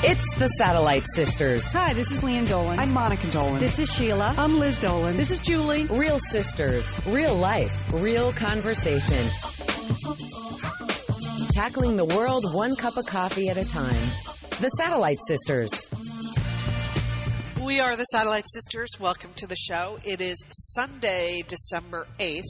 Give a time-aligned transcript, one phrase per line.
[0.00, 1.72] It's the Satellite Sisters.
[1.72, 2.78] Hi, this is Lian Dolan.
[2.78, 3.58] I'm Monica Dolan.
[3.58, 4.32] This is Sheila.
[4.38, 5.16] I'm Liz Dolan.
[5.16, 5.86] This is Julie.
[5.86, 9.28] Real sisters, real life, real conversation.
[11.50, 14.00] Tackling the world one cup of coffee at a time.
[14.60, 15.90] The Satellite Sisters.
[17.60, 18.90] We are the Satellite Sisters.
[19.00, 19.98] Welcome to the show.
[20.04, 22.44] It is Sunday, December 8th.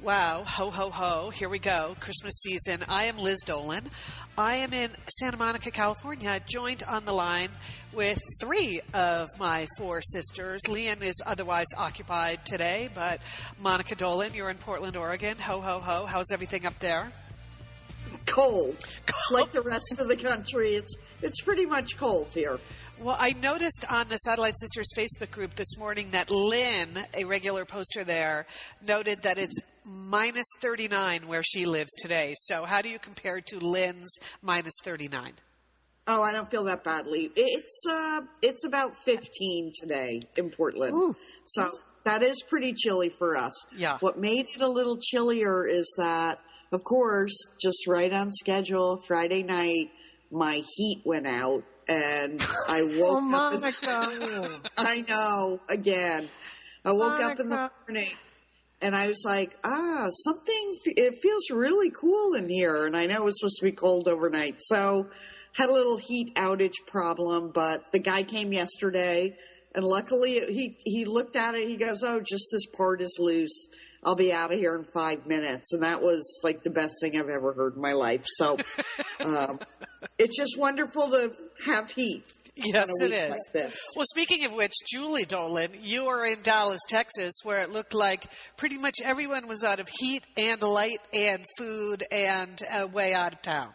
[0.00, 1.30] Wow, ho, ho, ho.
[1.30, 1.96] Here we go.
[1.98, 2.84] Christmas season.
[2.88, 3.82] I am Liz Dolan.
[4.36, 7.48] I am in Santa Monica, California, joined on the line
[7.92, 10.60] with three of my four sisters.
[10.68, 13.20] Lian is otherwise occupied today, but
[13.60, 15.36] Monica Dolan, you're in Portland, Oregon.
[15.38, 16.06] Ho, ho, ho.
[16.06, 17.10] How's everything up there?
[18.24, 18.76] Cold.
[19.32, 22.60] Like the rest of the country, it's it's pretty much cold here.
[23.00, 27.64] Well, I noticed on the Satellite Sisters Facebook group this morning that Lynn, a regular
[27.64, 28.44] poster there,
[28.84, 32.34] noted that it's minus 39 where she lives today.
[32.36, 34.08] So, how do you compare to Lynn's
[34.42, 35.34] minus 39?
[36.08, 37.30] Oh, I don't feel that badly.
[37.36, 40.92] It's uh, it's about 15 today in Portland.
[40.92, 41.14] Ooh.
[41.44, 41.70] So
[42.04, 43.52] that is pretty chilly for us.
[43.76, 43.98] Yeah.
[44.00, 46.40] What made it a little chillier is that,
[46.72, 49.90] of course, just right on schedule, Friday night,
[50.32, 53.54] my heat went out and I woke Oh, up.
[53.54, 54.60] in- Monica.
[54.76, 55.60] I know.
[55.68, 56.28] Again,
[56.84, 58.08] I woke up in the morning
[58.80, 60.76] and I was like, ah, something.
[60.84, 64.06] It feels really cool in here, and I know it was supposed to be cold
[64.08, 65.08] overnight, so
[65.54, 67.50] had a little heat outage problem.
[67.52, 69.34] But the guy came yesterday,
[69.74, 71.66] and luckily he he looked at it.
[71.66, 73.66] He goes, oh, just this part is loose.
[74.04, 77.18] I'll be out of here in five minutes, and that was like the best thing
[77.18, 78.24] I've ever heard in my life.
[78.26, 78.56] So,
[79.24, 79.58] um,
[80.18, 81.32] it's just wonderful to
[81.66, 82.24] have heat.
[82.54, 83.30] Yes, on a week.
[83.30, 83.78] Like this.
[83.94, 88.26] Well, speaking of which, Julie Dolan, you are in Dallas, Texas, where it looked like
[88.56, 93.32] pretty much everyone was out of heat and light and food and uh, way out
[93.32, 93.68] of town.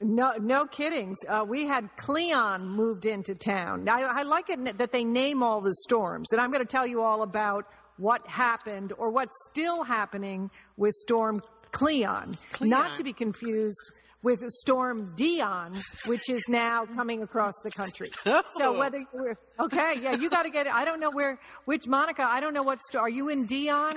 [0.00, 1.16] No, no kiddings.
[1.26, 3.88] Uh, we had Cleon moved into town.
[3.88, 6.86] I, I like it that they name all the storms, and I'm going to tell
[6.86, 7.64] you all about
[7.98, 11.40] what happened or what's still happening with Storm
[11.72, 12.36] Cleon.
[12.52, 12.70] Cleon.
[12.70, 13.90] Not to be confused
[14.22, 18.08] with Storm Dion, which is now coming across the country.
[18.26, 18.42] Oh.
[18.58, 20.72] So whether you were okay, yeah, you got to get it.
[20.74, 22.22] I don't know where, which Monica.
[22.26, 23.04] I don't know what storm.
[23.04, 23.96] Are you in Dion,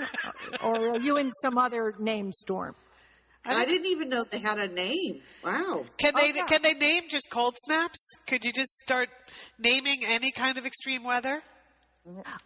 [0.63, 2.75] or are you in some other name storm?
[3.45, 5.21] I didn't even know they had a name.
[5.43, 5.85] Wow.
[5.97, 6.45] Can they Oh, yeah.
[6.45, 7.99] can they name just cold snaps?
[8.27, 9.09] Could you just start
[9.57, 11.41] naming any kind of extreme weather?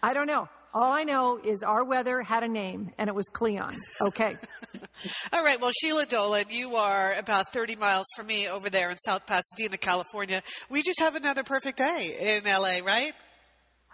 [0.02, 0.48] I don't know.
[0.74, 3.76] All I know is our weather had a name, and it was Cleon.
[4.02, 4.36] Okay.
[5.34, 5.62] All right.
[5.62, 9.78] Well, Sheila Dolan, you are about 30 miles from me over there in South Pasadena,
[9.78, 10.42] California.
[10.70, 13.14] We just have another perfect day in LA, right?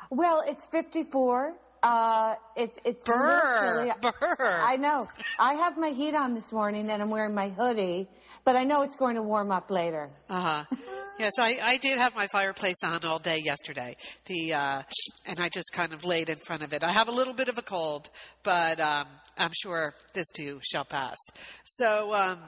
[0.10, 1.54] Well, it's 54.
[1.82, 3.92] Uh, it's it's a little Brr, chilly.
[4.02, 4.38] brr.
[4.68, 5.08] I know.
[5.38, 8.08] I have my heat on this morning, and I'm wearing my hoodie,
[8.46, 10.10] but I know it's going to warm up later.
[10.30, 10.76] Uh huh.
[11.20, 13.98] Yes, I, I did have my fireplace on all day yesterday.
[14.28, 14.82] The uh,
[15.26, 16.82] and I just kind of laid in front of it.
[16.82, 18.10] I have a little bit of a cold,
[18.42, 19.06] but um,
[19.38, 21.18] I'm sure this too shall pass.
[21.66, 22.14] So.
[22.14, 22.40] Um,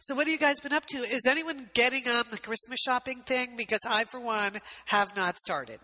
[0.00, 0.98] so what have you guys been up to?
[0.98, 3.54] Is anyone getting on the Christmas shopping thing?
[3.56, 4.52] Because I, for one,
[4.86, 5.78] have not started.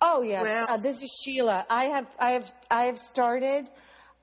[0.00, 1.66] Oh yes, Well- uh, this is Sheila.
[1.70, 3.68] I have I have I have started.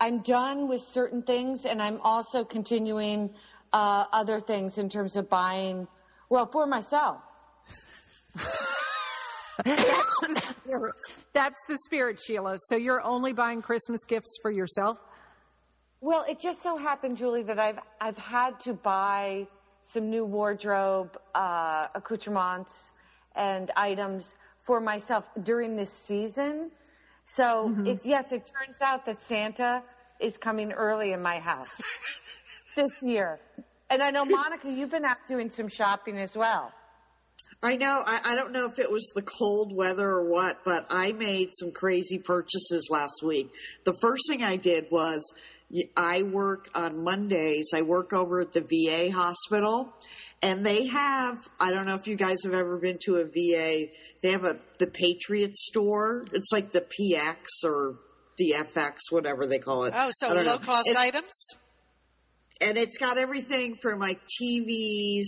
[0.03, 3.29] I'm done with certain things, and I'm also continuing
[3.71, 5.87] uh, other things in terms of buying.
[6.27, 7.21] Well, for myself.
[9.63, 10.95] That's the spirit.
[11.31, 12.57] That's the spirit, Sheila.
[12.65, 14.97] So you're only buying Christmas gifts for yourself?
[16.01, 19.47] Well, it just so happened, Julie, that I've I've had to buy
[19.83, 22.91] some new wardrobe uh, accoutrements
[23.37, 26.71] and items for myself during this season.
[27.25, 29.81] So it's yes, it turns out that Santa
[30.19, 31.81] is coming early in my house
[32.75, 33.39] this year.
[33.89, 36.71] And I know Monica, you've been out doing some shopping as well.
[37.61, 38.01] I know.
[38.05, 41.51] I, I don't know if it was the cold weather or what, but I made
[41.53, 43.51] some crazy purchases last week.
[43.85, 45.21] The first thing I did was
[45.95, 47.69] I work on Mondays.
[47.73, 49.93] I work over at the VA hospital,
[50.41, 51.37] and they have.
[51.59, 53.87] I don't know if you guys have ever been to a VA.
[54.21, 56.25] They have a the Patriot store.
[56.33, 57.95] It's like the PX or
[58.37, 59.93] the FX, whatever they call it.
[59.95, 60.53] Oh, so don't know.
[60.53, 61.47] low cost It's- items?
[62.61, 65.25] and it's got everything from like TVs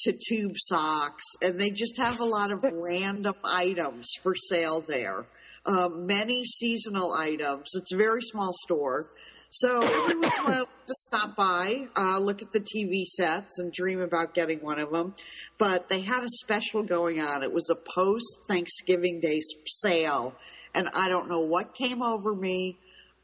[0.00, 5.26] to tube socks, and they just have a lot of random items for sale there.
[5.66, 7.70] Um, many seasonal items.
[7.74, 9.10] It's a very small store.
[9.52, 13.58] So every once in a while, to stop by, uh, look at the TV sets,
[13.58, 15.14] and dream about getting one of them.
[15.58, 17.42] But they had a special going on.
[17.42, 20.34] It was a post Thanksgiving Day sale,
[20.74, 22.78] and I don't know what came over me.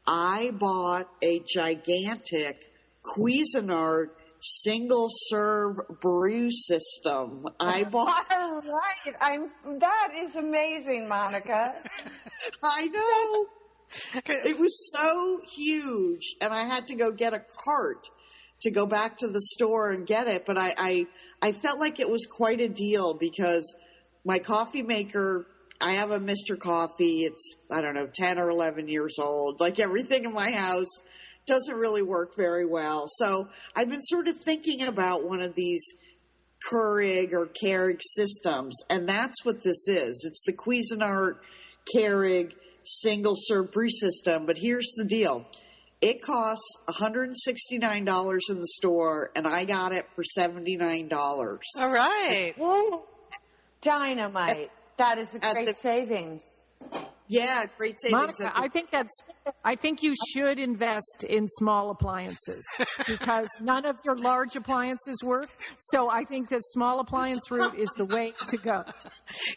[0.05, 2.71] I bought a gigantic
[3.03, 4.09] Cuisinart
[4.39, 7.47] single serve brew system.
[7.59, 8.25] I bought.
[8.31, 9.15] All right.
[9.21, 11.73] I'm, that is amazing, Monica.
[12.63, 13.45] I know.
[14.25, 18.09] It was so huge, and I had to go get a cart
[18.61, 20.45] to go back to the store and get it.
[20.45, 21.07] But I, I,
[21.41, 23.75] I felt like it was quite a deal because
[24.25, 25.47] my coffee maker,
[25.79, 26.59] I have a Mr.
[26.59, 27.25] Coffee.
[27.25, 29.59] It's, I don't know, 10 or 11 years old.
[29.59, 31.01] Like everything in my house
[31.45, 33.05] doesn't really work very well.
[33.07, 35.83] So I've been sort of thinking about one of these
[36.69, 40.25] Keurig or Keurig systems, and that's what this is.
[40.27, 41.35] It's the Cuisinart
[41.95, 42.53] Keurig
[42.83, 44.45] single serve brew system.
[44.45, 45.45] But here's the deal.
[46.01, 51.59] It costs $169 in the store, and I got it for $79.
[51.79, 52.53] All right.
[52.57, 53.01] Woo.
[53.81, 54.71] Dynamite.
[54.97, 56.43] That is a great the- savings.
[57.29, 58.13] Yeah, great savings.
[58.21, 59.13] Monica, the- I think that's.
[59.63, 62.63] I think you should invest in small appliances
[63.05, 65.49] because none of your large appliances work.
[65.77, 68.85] So I think the small appliance route is the way to go.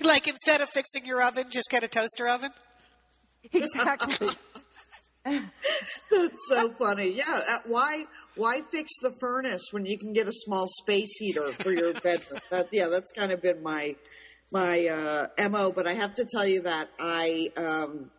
[0.02, 2.50] Like instead of fixing your oven, just get a toaster oven.
[3.52, 4.28] Exactly.
[5.24, 7.10] That's so funny.
[7.10, 8.04] Yeah, uh, why
[8.36, 12.40] why fix the furnace when you can get a small space heater for your bedroom?
[12.50, 13.96] That, yeah, that's kind of been my
[14.52, 15.72] my uh, mo.
[15.72, 18.10] But I have to tell you that I um,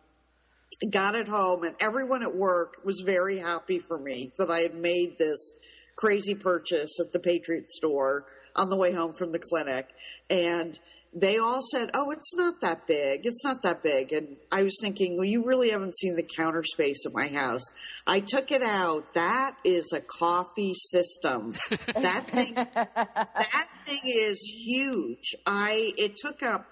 [0.90, 4.74] got it home, and everyone at work was very happy for me that I had
[4.74, 5.54] made this
[5.96, 8.24] crazy purchase at the Patriot store
[8.56, 9.88] on the way home from the clinic,
[10.28, 10.78] and
[11.14, 13.26] they all said, "Oh, it's not that big.
[13.26, 16.62] It's not that big." And I was thinking, "Well, you really haven't seen the counter
[16.64, 17.62] space at my house."
[18.06, 19.12] I took it out.
[19.14, 21.54] That is a coffee system.
[21.94, 25.34] That thing that thing is huge.
[25.46, 26.66] I it took up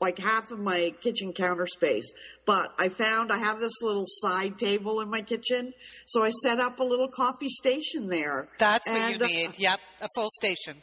[0.00, 2.10] like half of my kitchen counter space.
[2.46, 5.72] But I found I have this little side table in my kitchen,
[6.06, 8.48] so I set up a little coffee station there.
[8.58, 9.58] That's what And, you uh, need.
[9.58, 10.80] Yep, a full station.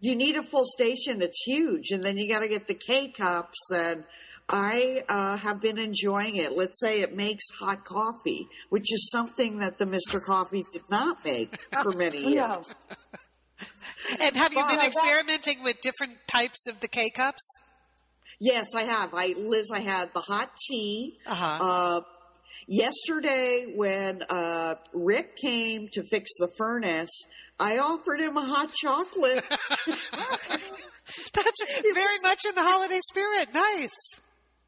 [0.00, 1.22] You need a full station.
[1.22, 3.70] It's huge, and then you got to get the K cups.
[3.72, 4.04] And
[4.48, 6.52] I uh, have been enjoying it.
[6.52, 11.24] Let's say it makes hot coffee, which is something that the Mister Coffee did not
[11.24, 12.74] make for many years.
[14.20, 17.42] And have you been Well, that- experimenting with different types of the K cups?
[18.40, 19.10] Yes, I have.
[19.12, 21.18] I Liz, I had the hot tea.
[21.26, 21.44] Uh-huh.
[21.60, 22.00] Uh,
[22.66, 27.10] yesterday, when uh, Rick came to fix the furnace,
[27.60, 29.44] I offered him a hot chocolate.
[31.34, 33.52] That's very much in the holiday spirit.
[33.52, 33.96] Nice.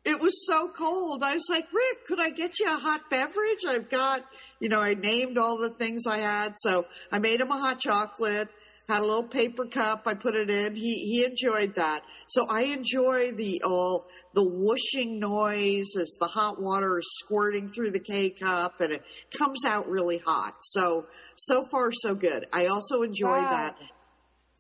[0.05, 1.23] it was so cold.
[1.23, 3.65] I was like, Rick, could I get you a hot beverage?
[3.69, 4.23] I've got,
[4.59, 6.55] you know, I named all the things I had.
[6.57, 8.49] So I made him a hot chocolate,
[8.89, 10.03] had a little paper cup.
[10.07, 10.75] I put it in.
[10.75, 12.03] He, he enjoyed that.
[12.27, 17.91] So I enjoy the all, the whooshing noise as the hot water is squirting through
[17.91, 19.05] the K cup and it
[19.37, 20.55] comes out really hot.
[20.63, 21.07] So,
[21.47, 22.47] so far so good.
[22.53, 23.51] I also enjoy Wow.
[23.51, 23.77] that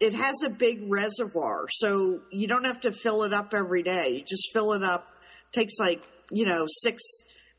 [0.00, 4.08] it has a big reservoir, so you don't have to fill it up every day.
[4.16, 5.06] You just fill it up.
[5.52, 7.02] Takes like you know six,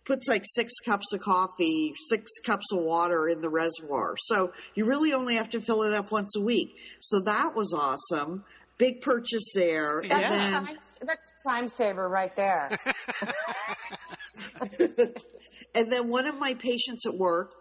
[0.05, 4.15] puts like six cups of coffee, six cups of water in the reservoir.
[4.17, 6.69] So you really only have to fill it up once a week.
[6.99, 8.43] So that was awesome.
[8.77, 10.01] Big purchase there.
[10.03, 10.15] Yeah.
[10.15, 12.71] And then Time, that's a time saver right there.
[15.75, 17.53] and then one of my patients at work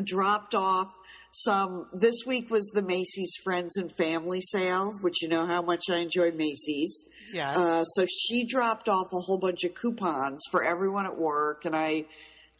[0.00, 0.92] dropped off
[1.32, 5.84] some this week was the Macy's Friends and Family sale, which you know how much
[5.90, 7.06] I enjoy Macy's.
[7.32, 7.56] Yes.
[7.56, 11.74] Uh, so she dropped off a whole bunch of coupons for everyone at work, and
[11.74, 12.04] I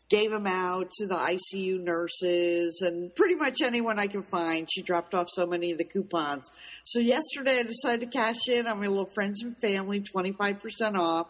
[0.09, 4.69] gave them out to the ICU nurses and pretty much anyone I can find.
[4.71, 6.51] She dropped off so many of the coupons.
[6.85, 11.29] So yesterday I decided to cash in on my little friends and family, 25% off.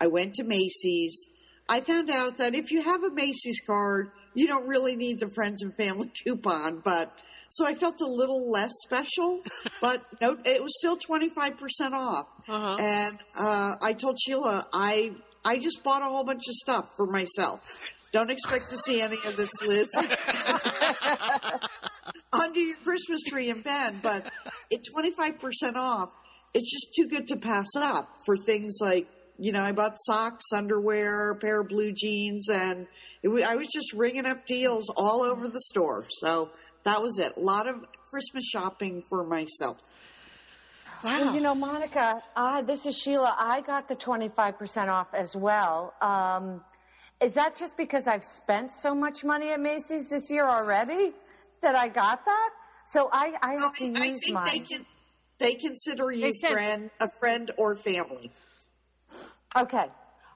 [0.00, 1.26] I went to Macy's.
[1.68, 5.30] I found out that if you have a Macy's card, you don't really need the
[5.30, 7.16] friends and family coupon, but
[7.50, 9.40] so I felt a little less special,
[9.80, 12.26] but no, it was still 25% off.
[12.48, 12.76] Uh-huh.
[12.80, 15.12] And uh, I told Sheila, I
[15.44, 17.60] I just bought a whole bunch of stuff for myself.
[18.12, 19.90] Don't expect to see any of this, Liz,
[22.32, 23.96] under your Christmas tree in bed.
[24.02, 24.30] But
[24.72, 26.10] at 25% off,
[26.54, 30.44] it's just too good to pass up for things like, you know, I bought socks,
[30.52, 32.86] underwear, a pair of blue jeans, and
[33.24, 36.04] I was just ringing up deals all over the store.
[36.20, 36.50] So
[36.84, 37.36] that was it.
[37.36, 37.76] A lot of
[38.10, 39.78] Christmas shopping for myself.
[41.02, 41.20] wow.
[41.24, 43.34] Well, you know, Monica, uh, this is Sheila.
[43.38, 45.94] I got the 25% off as well.
[46.00, 46.62] Um,
[47.20, 51.12] is that just because I've spent so much money at Macy's this year already
[51.62, 52.50] that I got that?
[52.86, 54.44] So I, I have to I use think mine.
[54.52, 54.86] they can
[55.38, 58.30] they consider you They said- friend a friend or family.
[59.56, 59.86] Okay.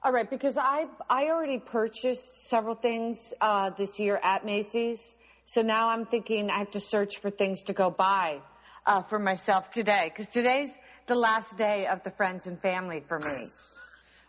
[0.01, 5.61] All right, because I I already purchased several things uh, this year at Macy's, So
[5.61, 8.39] now I'm thinking I have to search for things to go buy
[8.85, 10.71] uh, for myself today because today's
[11.07, 13.49] the last day of the friends and family for me.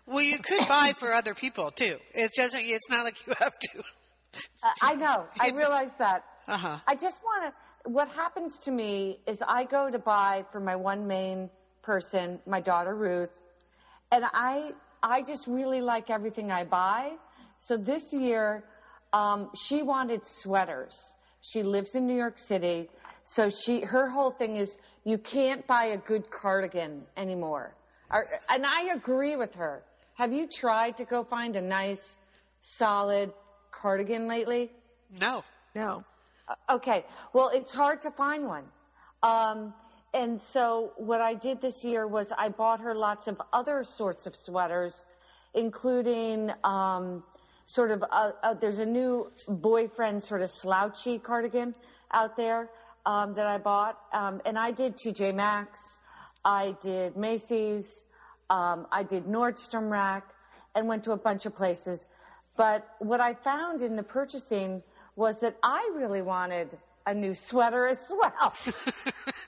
[0.07, 1.99] Well, you could buy for other people too.
[2.13, 3.79] It's just it's not like you have to.
[4.63, 5.27] Uh, I know.
[5.39, 6.25] I realize that.
[6.49, 6.79] Uh-huh.
[6.85, 7.91] I just want to.
[7.91, 11.49] What happens to me is I go to buy for my one main
[11.83, 13.39] person, my daughter Ruth,
[14.11, 17.13] and I I just really like everything I buy.
[17.59, 18.65] So this year,
[19.13, 20.99] um, she wanted sweaters.
[21.43, 22.89] She lives in New York City,
[23.25, 27.75] so she her whole thing is you can't buy a good cardigan anymore.
[28.51, 29.83] And I agree with her.
[30.15, 32.19] Have you tried to go find a nice,
[32.61, 33.33] solid
[33.71, 34.71] cardigan lately?
[35.21, 35.45] No.
[35.75, 36.05] No.
[36.49, 37.05] Uh, okay.
[37.33, 38.65] Well, it's hard to find one.
[39.23, 39.73] Um,
[40.13, 44.27] and so what I did this year was I bought her lots of other sorts
[44.27, 45.07] of sweaters,
[45.55, 47.23] including um,
[47.65, 51.75] sort of a, a, there's a new boyfriend sort of slouchy cardigan
[52.13, 52.69] out there
[53.07, 55.99] um, that I bought, um, and I did TJ Maxx,
[56.45, 58.05] I did Macy's,
[58.49, 60.27] um, I did Nordstrom Rack,
[60.75, 62.05] and went to a bunch of places.
[62.57, 64.83] But what I found in the purchasing
[65.15, 66.77] was that I really wanted
[67.07, 68.55] a new sweater as well.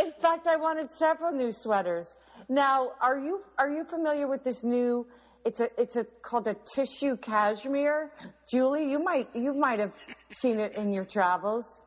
[0.00, 2.14] in fact, I wanted several new sweaters.
[2.48, 5.06] Now, are you are you familiar with this new?
[5.44, 8.12] It's a it's a called a tissue cashmere.
[8.50, 9.94] Julie, you might you might have
[10.30, 11.82] seen it in your travels.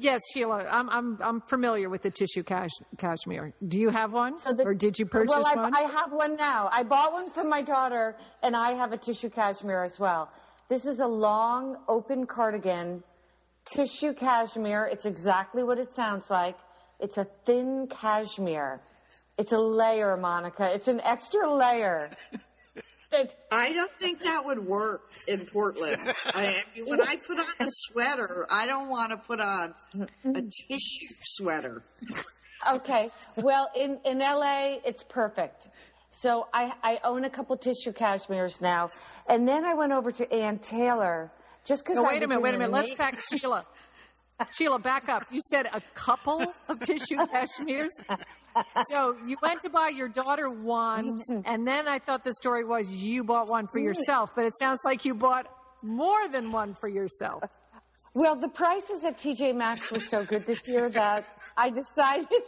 [0.00, 3.52] Yes, Sheila, I'm I'm I'm familiar with the tissue cash, cashmere.
[3.66, 5.74] Do you have one, so the, or did you purchase well, I, one?
[5.74, 6.68] I have one now.
[6.70, 10.30] I bought one for my daughter, and I have a tissue cashmere as well.
[10.68, 13.02] This is a long, open cardigan,
[13.74, 14.88] tissue cashmere.
[14.90, 16.56] It's exactly what it sounds like.
[17.00, 18.80] It's a thin cashmere.
[19.36, 20.70] It's a layer, Monica.
[20.72, 22.10] It's an extra layer.
[23.50, 25.96] I don't think that would work in Portland.
[26.26, 29.74] I, when I put on a sweater, I don't want to put on
[30.24, 31.82] a tissue sweater.
[32.70, 33.10] Okay.
[33.36, 35.68] Well, in, in LA, it's perfect.
[36.10, 38.90] So I, I own a couple tissue cashmeres now.
[39.28, 41.30] And then I went over to Ann Taylor
[41.68, 41.96] just because.
[41.96, 42.72] No, wait a minute, wait a minute.
[42.72, 43.64] Let's back Sheila.
[44.56, 45.24] Sheila, back up.
[45.30, 47.90] You said a couple of tissue cashmeres.
[48.90, 52.90] So you went to buy your daughter one, and then I thought the story was
[52.90, 55.46] you bought one for yourself, but it sounds like you bought
[55.82, 57.44] more than one for yourself.
[58.14, 61.24] Well, the prices at TJ Maxx were so good this year that
[61.56, 62.42] I decided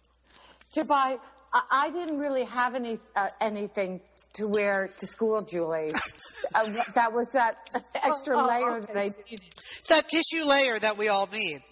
[0.74, 1.16] to buy.
[1.52, 4.00] I didn't really have any uh, anything
[4.34, 5.92] to wear to school, Julie.
[6.54, 7.56] uh, that was that
[7.94, 8.92] extra oh, oh, layer okay.
[8.92, 9.40] that I needed.
[9.78, 11.62] It's that tissue layer that we all need.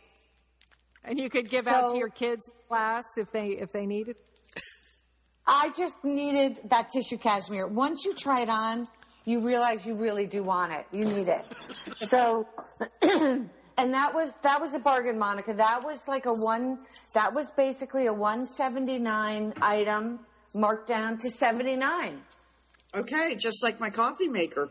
[1.05, 3.87] And you could give so, out to your kids in class if they if they
[3.87, 4.17] needed.
[5.47, 7.69] I just needed that tissue cashmere.
[7.69, 8.85] Once you try it on,
[9.25, 10.87] you realize you really do want it.
[10.91, 11.45] You need it.
[12.01, 12.49] so
[13.03, 15.55] and that was that was a bargain, Monica.
[15.55, 16.79] That was like a one
[17.15, 20.21] that was basically a 179 item
[20.55, 22.21] marked down to 79.
[22.95, 24.71] Okay, just like my coffee maker.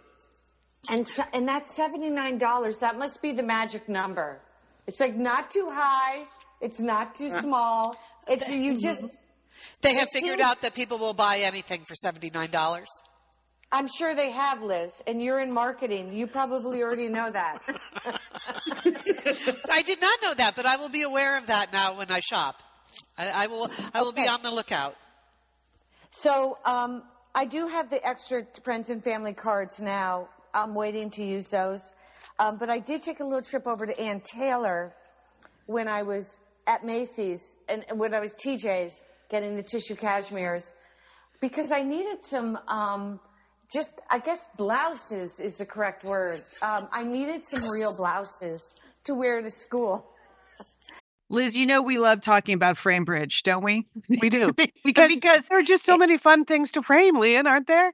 [0.89, 2.79] And so, and that's $79.
[2.79, 4.41] That must be the magic number.
[4.87, 6.25] It's like not too high.
[6.61, 7.41] It's not too uh.
[7.41, 7.97] small.
[8.27, 9.03] It's you just.
[9.81, 12.89] They have figured out that people will buy anything for seventy nine dollars.
[13.71, 16.13] I'm sure they have, Liz, and you're in marketing.
[16.13, 17.59] You probably already know that.
[19.71, 22.19] I did not know that, but I will be aware of that now when I
[22.19, 22.61] shop.
[23.17, 23.69] I, I will.
[23.93, 24.23] I will okay.
[24.23, 24.95] be on the lookout.
[26.11, 27.03] So um,
[27.37, 30.29] I do have the extra friends and family cards now.
[30.53, 31.91] I'm waiting to use those.
[32.39, 34.95] Um, but I did take a little trip over to Ann Taylor
[35.65, 40.71] when I was at Macy's and when I was TJ's getting the tissue cashmeres
[41.41, 43.19] because I needed some, um,
[43.69, 46.41] just, I guess blouses is the correct word.
[46.61, 48.71] Um, I needed some real blouses
[49.03, 50.07] to wear to school.
[51.29, 53.87] Liz, you know we love talking about Framebridge, don't we?
[54.21, 54.53] We do.
[54.83, 57.93] because, because there are just so many fun things to frame, Lian, aren't there?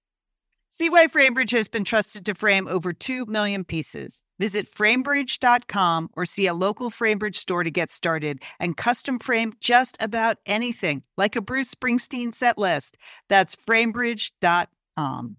[0.73, 4.23] See why Framebridge has been trusted to frame over 2 million pieces.
[4.39, 9.97] Visit framebridge.com or see a local Framebridge store to get started and custom frame just
[9.99, 12.95] about anything, like a Bruce Springsteen set list.
[13.27, 15.35] That's framebridge.com.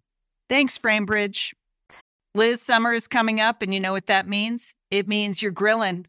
[0.50, 1.54] Thanks, Framebridge.
[2.34, 4.74] Liz, summer is coming up, and you know what that means?
[4.90, 6.08] It means you're grilling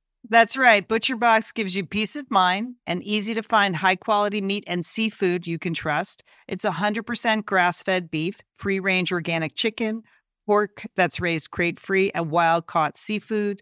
[0.29, 0.87] That's right.
[0.87, 4.85] Butcher Box gives you peace of mind and easy to find high quality meat and
[4.85, 6.23] seafood you can trust.
[6.47, 10.03] It's 100% grass fed beef, free range organic chicken,
[10.45, 13.61] pork that's raised crate free, and wild caught seafood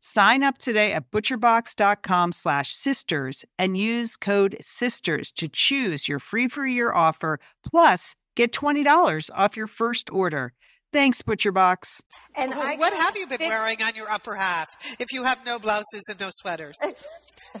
[0.00, 6.48] Sign up today at butcherbox.com slash sisters and use code SISTERS to choose your free
[6.48, 10.52] for year offer, plus get $20 off your first order.
[10.92, 12.00] Thanks, ButcherBox.
[12.34, 15.58] And well, what have you been wearing on your upper half if you have no
[15.58, 16.76] blouses and no sweaters?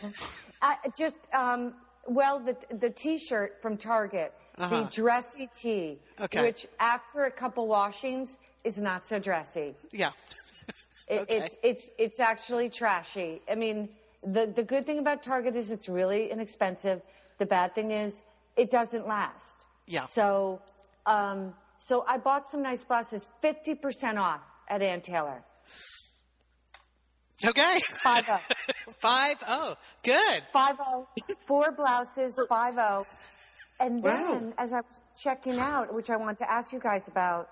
[0.62, 1.74] I just, um,
[2.06, 4.84] well, the, the t-shirt from Target, uh-huh.
[4.84, 6.42] the dressy tee, okay.
[6.42, 9.74] which after a couple washings is not so dressy.
[9.92, 10.12] Yeah.
[11.08, 11.36] It, okay.
[11.38, 13.40] It's it's it's actually trashy.
[13.50, 13.88] I mean,
[14.22, 17.00] the the good thing about Target is it's really inexpensive.
[17.38, 18.20] The bad thing is
[18.56, 19.54] it doesn't last.
[19.86, 20.04] Yeah.
[20.04, 20.60] So,
[21.06, 25.42] um, so I bought some nice blouses, fifty percent off at Ann Taylor.
[27.46, 27.80] Okay.
[27.80, 28.40] Five oh.
[28.98, 29.76] five oh.
[30.02, 30.42] Good.
[30.52, 31.08] Five oh.
[31.46, 32.38] Four blouses.
[32.48, 33.04] Five oh.
[33.80, 34.52] And then, wow.
[34.58, 37.48] as I was checking out, which I want to ask you guys about,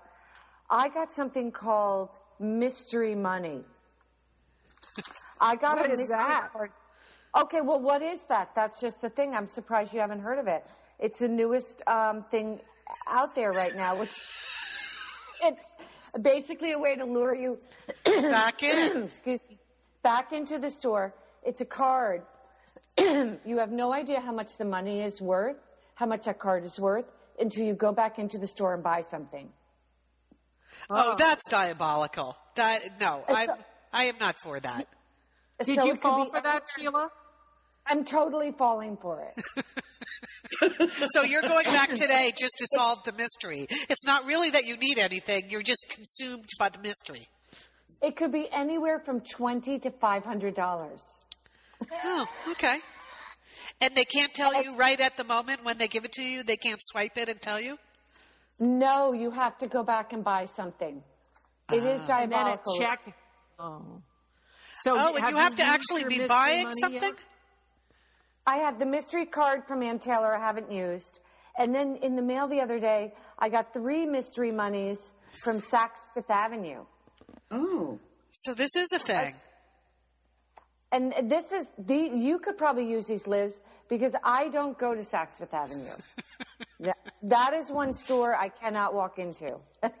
[0.69, 3.63] I got something called mystery money.
[5.39, 6.49] I got what a is mystery that?
[6.51, 6.71] card.
[7.35, 8.55] Okay, well, what is that?
[8.55, 9.35] That's just the thing.
[9.35, 10.65] I'm surprised you haven't heard of it.
[10.99, 12.59] It's the newest um, thing
[13.07, 14.19] out there right now, which
[15.43, 15.61] it's
[16.21, 17.59] basically a way to lure you
[18.05, 19.03] back in.
[19.03, 19.57] excuse me,
[20.01, 21.13] back into the store.
[21.43, 22.23] It's a card.
[22.99, 25.57] you have no idea how much the money is worth,
[25.95, 27.05] how much that card is worth,
[27.39, 29.49] until you go back into the store and buy something.
[30.89, 32.37] Oh, oh, that's diabolical.
[32.55, 33.47] That no, I
[33.91, 34.87] I am not for that.
[35.63, 37.09] Did So you fall for that, Sheila?
[37.89, 39.43] I'm totally falling for it.
[41.07, 43.65] so you're going back today just to solve the mystery.
[43.69, 47.27] It's not really that you need anything; you're just consumed by the mystery.
[48.01, 51.03] It could be anywhere from twenty to five hundred dollars.
[51.91, 52.79] Oh, okay.
[53.81, 56.43] And they can't tell you right at the moment when they give it to you.
[56.43, 57.77] They can't swipe it and tell you.
[58.59, 61.03] No, you have to go back and buy something.
[61.71, 62.21] It is ah.
[62.21, 63.01] And then a check.
[63.59, 64.01] Oh.
[64.81, 67.01] So Oh, and you have to actually be buying something.
[67.01, 67.13] yet?
[68.45, 71.19] I had the mystery card from Ann Taylor I haven't used.
[71.57, 75.11] And then in the mail the other day, I got three mystery monies
[75.43, 76.85] from Saks Fifth Avenue.
[77.51, 77.99] Oh.
[78.31, 79.33] So this is a thing.
[80.91, 85.01] And this is the you could probably use these, Liz, because I don't go to
[85.01, 85.83] Saks Fifth Avenue.
[86.79, 89.57] that, that is one store I cannot walk into.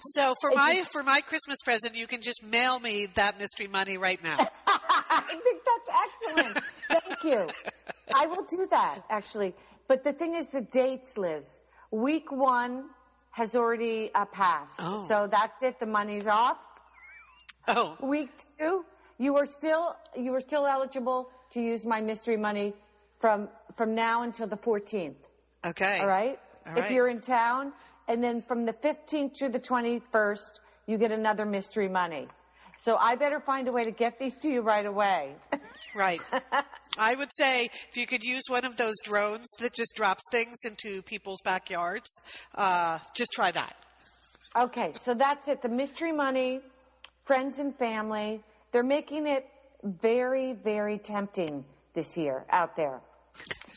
[0.00, 3.96] So for my for my Christmas present, you can just mail me that mystery money
[3.96, 4.36] right now.
[4.66, 6.64] I think that's excellent.
[6.88, 7.48] Thank you.
[8.14, 9.54] I will do that, actually.
[9.86, 11.60] But the thing is, the dates, Liz.
[11.90, 12.90] Week one
[13.30, 14.80] has already uh, passed.
[14.80, 15.06] Oh.
[15.06, 15.78] So that's it.
[15.80, 16.58] The money's off.
[17.68, 18.84] Oh, Week two,
[19.18, 22.74] you are still you are still eligible to use my mystery money
[23.20, 25.14] from from now until the 14th.
[25.64, 26.00] Okay.
[26.00, 26.38] All right.
[26.66, 27.72] All If you're in town,
[28.08, 32.26] and then from the 15th to the 21st, you get another mystery money.
[32.78, 35.34] So I better find a way to get these to you right away.
[35.94, 36.20] Right.
[36.98, 40.58] I would say if you could use one of those drones that just drops things
[40.64, 42.08] into people's backyards,
[42.54, 43.74] uh, just try that.
[44.56, 45.60] Okay, so that's it.
[45.60, 46.60] The mystery money,
[47.24, 48.42] friends and family,
[48.72, 49.46] they're making it
[49.82, 53.00] very, very tempting this year out there.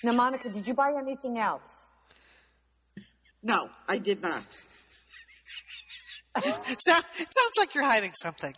[0.03, 1.85] Now, Monica, did you buy anything else?
[3.43, 4.43] No, I did not.
[6.41, 6.45] So,
[7.19, 8.53] it sounds like you're hiding something.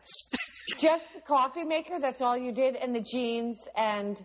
[0.77, 1.99] Just the coffee maker.
[1.99, 4.23] That's all you did, and the jeans, and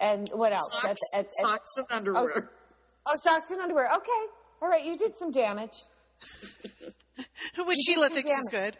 [0.00, 0.72] and what else?
[0.72, 2.50] Socks, That's- that's- socks and underwear.
[3.06, 3.88] Oh, oh, socks and underwear.
[3.94, 4.22] Okay,
[4.62, 4.82] all right.
[4.86, 5.74] You did some damage.
[7.58, 8.78] Which You Sheila did thinks is good.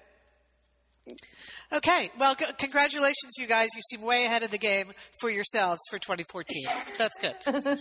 [1.72, 2.10] Okay.
[2.18, 3.68] Well, c- congratulations, you guys.
[3.74, 6.66] You seem way ahead of the game for yourselves for 2014.
[6.96, 7.34] That's good.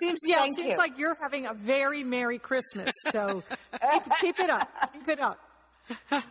[0.00, 0.76] Seems yeah, Thank seems you.
[0.76, 2.90] like you're having a very merry Christmas.
[3.10, 3.44] So
[3.92, 4.68] keep, keep it up.
[4.92, 5.38] Keep it up.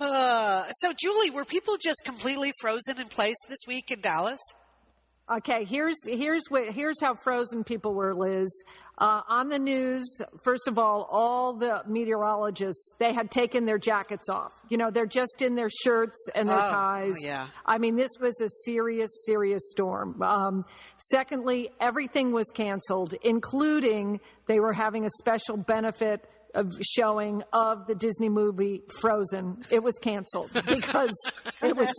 [0.00, 4.40] Uh, so, Julie, were people just completely frozen in place this week in Dallas?
[5.30, 8.48] Okay, here's here's what here's how frozen people were, Liz.
[9.00, 14.28] Uh, on the news, first of all, all the meteorologists they had taken their jackets
[14.28, 14.52] off.
[14.68, 17.14] You know, they're just in their shirts and their Oh, ties.
[17.22, 17.46] oh, yeah.
[17.64, 20.20] I mean, this was a serious, serious storm.
[20.22, 20.66] Um,
[20.98, 27.94] secondly, everything was canceled, including they were having a special benefit of showing of the
[27.94, 29.64] Disney movie Frozen.
[29.70, 31.16] It was canceled because
[31.62, 31.90] it was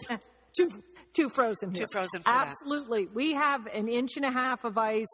[0.56, 0.70] too
[1.14, 1.86] too frozen here.
[1.86, 2.48] Too frozen for that.
[2.48, 3.08] Absolutely.
[3.08, 5.06] We have an inch and a half of ice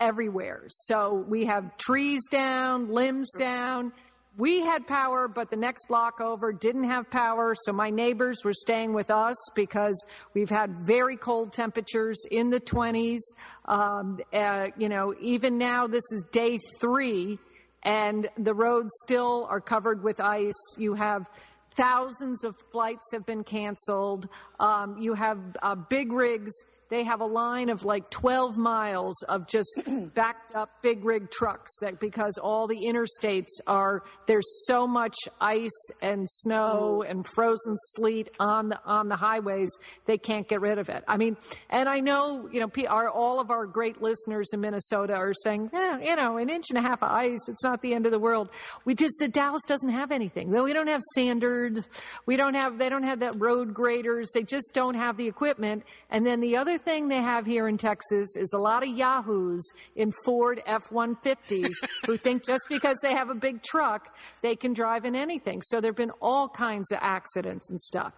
[0.00, 0.64] everywhere.
[0.68, 3.92] So we have trees down, limbs down.
[4.36, 7.54] We had power, but the next block over didn't have power.
[7.54, 9.94] So my neighbors were staying with us because
[10.34, 13.20] we've had very cold temperatures in the 20s.
[13.66, 17.38] Um, uh, you know, even now, this is day three,
[17.84, 20.52] and the roads still are covered with ice.
[20.78, 21.28] You have
[21.76, 24.28] Thousands of flights have been canceled.
[24.60, 26.52] Um, you have uh, big rigs.
[26.94, 29.82] They have a line of like 12 miles of just
[30.14, 35.90] backed up big rig trucks that because all the interstates are there's so much ice
[36.00, 39.76] and snow and frozen sleet on the on the highways
[40.06, 41.02] they can't get rid of it.
[41.08, 41.36] I mean,
[41.68, 45.70] and I know you know our, all of our great listeners in Minnesota are saying,
[45.72, 48.12] eh, you know, an inch and a half of ice, it's not the end of
[48.12, 48.50] the world.
[48.84, 50.50] We just said Dallas doesn't have anything.
[50.50, 51.88] We don't have sanders.
[52.24, 54.30] We don't have they don't have that road graders.
[54.32, 55.82] They just don't have the equipment.
[56.08, 59.64] And then the other thing they have here in Texas is a lot of yahoos
[59.96, 61.74] in Ford F-150s
[62.06, 65.62] who think just because they have a big truck, they can drive in anything.
[65.62, 68.12] So there've been all kinds of accidents and stuff.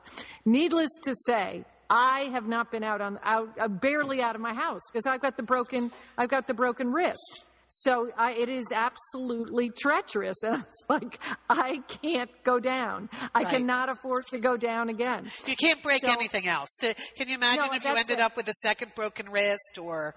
[0.45, 4.55] Needless to say, I have not been out on out uh, barely out of my
[4.55, 7.47] house because I've got the broken I've got the broken wrist.
[7.69, 13.09] So I, it is absolutely treacherous, and I was like, I can't go down.
[13.35, 13.49] I Right.
[13.57, 15.31] cannot afford to go down again.
[15.47, 16.69] You can't break So- anything else.
[16.81, 18.21] Can you imagine No, if you ended it.
[18.21, 20.15] up with a second broken wrist or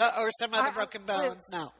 [0.16, 1.36] or some other I- broken bone?
[1.52, 1.72] No.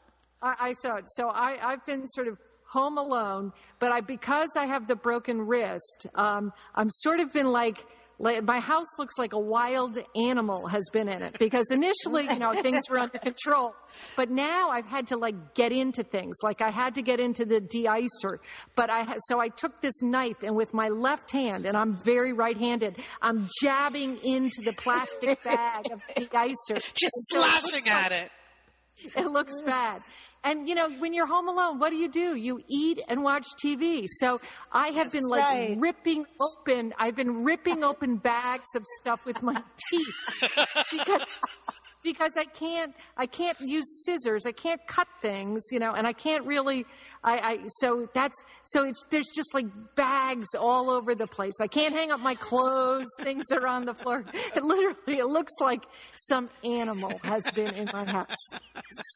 [0.43, 1.05] I, I saw it.
[1.09, 2.39] So I, I've been sort of
[2.71, 7.53] home alone, but I because I have the broken wrist, um, I'm sort of been
[7.53, 7.85] like.
[8.21, 12.39] Like, My house looks like a wild animal has been in it because initially, you
[12.39, 13.75] know, things were under control,
[14.17, 16.37] but now I've had to like get into things.
[16.43, 18.39] Like I had to get into the de-icer,
[18.77, 22.33] but I so I took this knife and with my left hand, and I'm very
[22.33, 27.85] right-handed, I'm jabbing into the plastic bag of the de-icer, Just until it looks slashing
[27.87, 28.31] like- at it.
[29.17, 30.03] it looks bad.
[30.43, 32.35] And you know, when you're home alone, what do you do?
[32.35, 34.07] You eat and watch TV.
[34.07, 34.41] So
[34.73, 35.77] I have been like right.
[35.79, 36.95] ripping open.
[36.99, 41.27] I've been ripping open bags of stuff with my teeth because
[42.03, 44.47] because I can't I can't use scissors.
[44.47, 46.87] I can't cut things, you know, and I can't really
[47.23, 51.55] I, I so that's so it's there's just like bags all over the place.
[51.61, 53.09] I can't hang up my clothes.
[53.21, 54.25] Things are on the floor.
[54.57, 55.85] It literally it looks like
[56.17, 58.51] some animal has been in my house.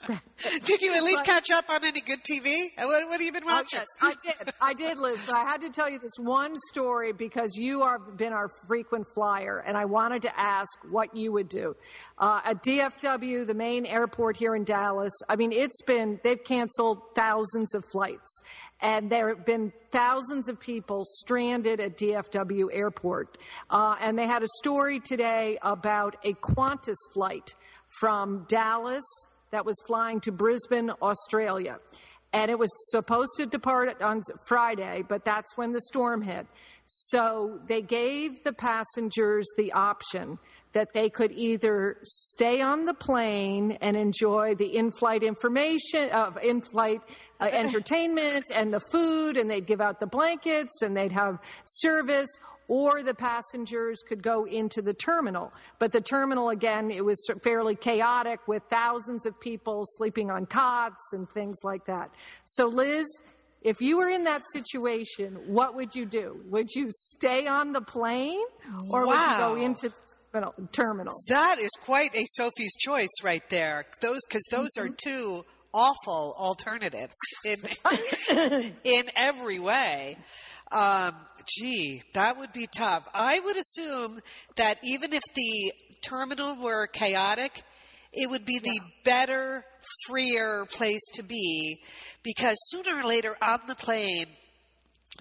[0.65, 2.67] Did you at least catch up on any good TV?
[2.77, 3.81] What, what have you been watching?
[3.81, 4.55] yes, I did.
[4.61, 5.21] I did, Liz.
[5.27, 9.07] But I had to tell you this one story because you have been our frequent
[9.15, 11.75] flyer, and I wanted to ask what you would do.
[12.19, 16.99] Uh, at DFW, the main airport here in Dallas, I mean, it's been, they've canceled
[17.15, 18.43] thousands of flights,
[18.83, 23.39] and there have been thousands of people stranded at DFW airport.
[23.71, 27.55] Uh, and they had a story today about a Qantas flight
[28.01, 29.05] from Dallas
[29.53, 31.79] that was flying to Brisbane, Australia
[32.35, 36.49] and it was supposed to depart on Friday, but that's when the storm hit.
[36.87, 40.39] So they gave the passengers the option
[40.75, 47.01] that they could either stay on the plane and enjoy the in-flight information of in-flight
[47.41, 52.29] uh, entertainment and the food, and they'd give out the blankets and they'd have service,
[52.69, 55.53] or the passengers could go into the terminal.
[55.79, 61.13] But the terminal, again, it was fairly chaotic with thousands of people sleeping on cots
[61.13, 62.11] and things like that.
[62.45, 63.07] So, Liz,
[63.63, 66.41] if you were in that situation, what would you do?
[66.51, 68.45] Would you stay on the plane
[68.91, 69.97] or would you go into the
[70.35, 71.15] terminal- terminal?
[71.29, 73.87] That is quite a Sophie's choice right there.
[74.01, 77.59] Those because those are two awful alternatives in
[78.85, 80.17] in every way.
[80.73, 81.15] Um,
[81.47, 83.07] gee, that would be tough.
[83.15, 84.21] I would assume
[84.57, 87.63] that even if the terminal were chaotic,
[88.13, 89.65] it would be the better,
[90.07, 91.79] freer place to be
[92.23, 94.27] because sooner or later on the plane,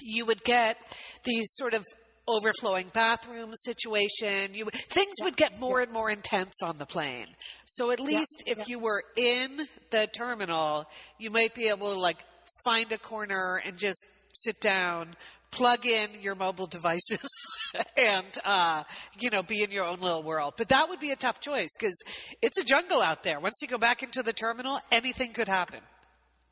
[0.01, 0.77] you would get
[1.23, 1.83] these sort of
[2.27, 4.53] overflowing bathroom situation.
[4.53, 7.27] You things would get more and more intense on the plane.
[7.65, 10.85] So at least if you were in the terminal,
[11.19, 12.23] you might be able to like
[12.65, 15.15] find a corner and just sit down,
[15.51, 17.27] plug in your mobile devices,
[17.97, 18.83] and uh,
[19.19, 20.53] you know be in your own little world.
[20.57, 21.95] But that would be a tough choice because
[22.41, 23.39] it's a jungle out there.
[23.39, 25.79] Once you go back into the terminal, anything could happen.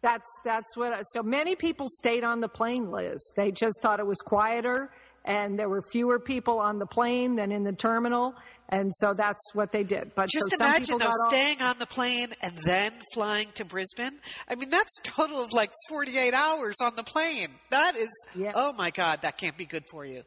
[0.01, 0.93] That's that's what.
[0.93, 3.31] I- So many people stayed on the plane, Liz.
[3.35, 4.89] They just thought it was quieter,
[5.25, 8.33] and there were fewer people on the plane than in the terminal,
[8.69, 10.11] and so that's what they did.
[10.15, 14.17] But Just so imagine though staying on the plane and then flying to Brisbane.
[14.47, 17.49] I mean, that's a total of like 48 hours on the plane.
[17.69, 18.53] That is, Yeah.
[18.55, 20.23] oh my God, that can't be good for you.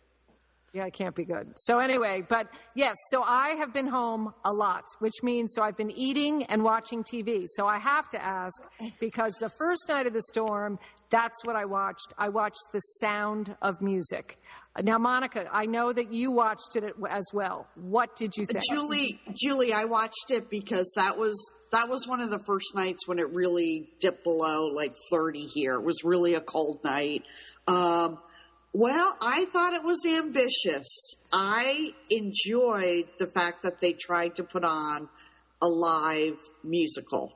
[0.75, 1.53] Yeah, it can't be good.
[1.57, 5.77] So anyway, but yes, so I have been home a lot, which means so I've
[5.77, 7.45] been eating and watching TV.
[7.47, 8.61] So I have to ask
[8.99, 10.81] because the first night of the storm,
[11.11, 12.13] that's what I watched.
[12.19, 14.37] I watched The Sound of Music.
[14.83, 17.69] Now, Monica, I know that you watched it as well.
[17.77, 18.65] What did you think?
[18.69, 21.37] Julie, Julie, I watched it because that was
[21.71, 25.75] that was one of the first nights when it really dipped below like 30 here.
[25.75, 27.23] It was really a cold night.
[27.69, 28.19] Um,
[28.73, 31.15] well, I thought it was ambitious.
[31.33, 35.09] I enjoyed the fact that they tried to put on
[35.63, 37.33] a live musical.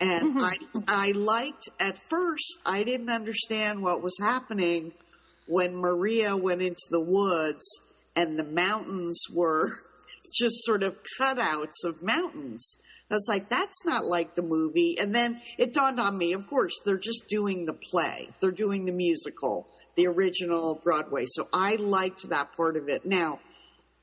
[0.00, 0.56] And I
[0.88, 4.92] I liked at first I didn't understand what was happening
[5.46, 7.64] when Maria went into the woods
[8.16, 9.78] and the mountains were
[10.38, 12.76] just sort of cutouts of mountains.
[13.10, 14.96] I was like, that's not like the movie.
[15.00, 18.28] And then it dawned on me, of course, they're just doing the play.
[18.40, 21.24] They're doing the musical, the original Broadway.
[21.26, 23.04] So I liked that part of it.
[23.04, 23.40] Now,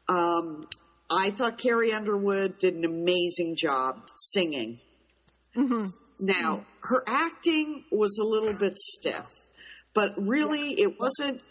[0.09, 0.67] um,
[1.09, 4.79] I thought Carrie Underwood did an amazing job singing.
[6.19, 9.25] Now, her acting was a little bit stiff,
[9.97, 11.41] but really it wasn't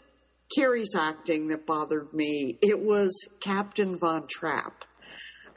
[0.57, 2.57] Carrie's acting that bothered me.
[2.63, 4.85] It was Captain Von Trapp.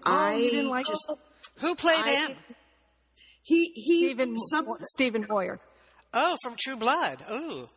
[0.07, 1.07] Oh, you didn't like just,
[1.59, 2.37] Who played I- him?
[3.43, 5.59] he he Stephen some Stephen Moyer.
[6.13, 7.23] Oh, from True Blood.
[7.29, 7.67] Oh,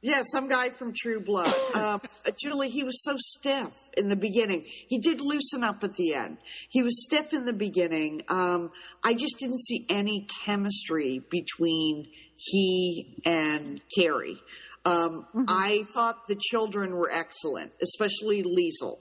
[0.00, 1.54] yeah some guy from True Blood.
[1.74, 2.00] Um,
[2.42, 4.64] Julie, he was so stiff in the beginning.
[4.88, 6.38] He did loosen up at the end.
[6.70, 8.22] He was stiff in the beginning.
[8.28, 8.70] Um,
[9.04, 12.06] I just didn't see any chemistry between
[12.40, 14.40] he and Carrie.
[14.84, 18.98] Um, I thought the children were excellent, especially Liesl.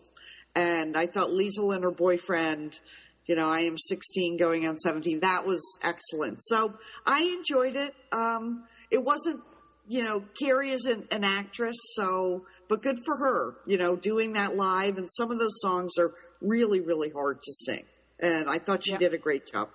[0.56, 2.80] And I thought Liesl and her boyfriend,
[3.28, 6.40] you know, I am 16 going on 17, that was excellent.
[6.44, 6.74] So
[7.06, 7.96] I enjoyed it.
[8.12, 9.42] Um, it wasn't,
[9.88, 14.58] you know, Carrie isn't an actress, so, but good for her, you know, doing that
[14.58, 14.98] live.
[14.98, 17.86] And some of those songs are really, really hard to sing.
[18.20, 19.70] And I thought she did a great job.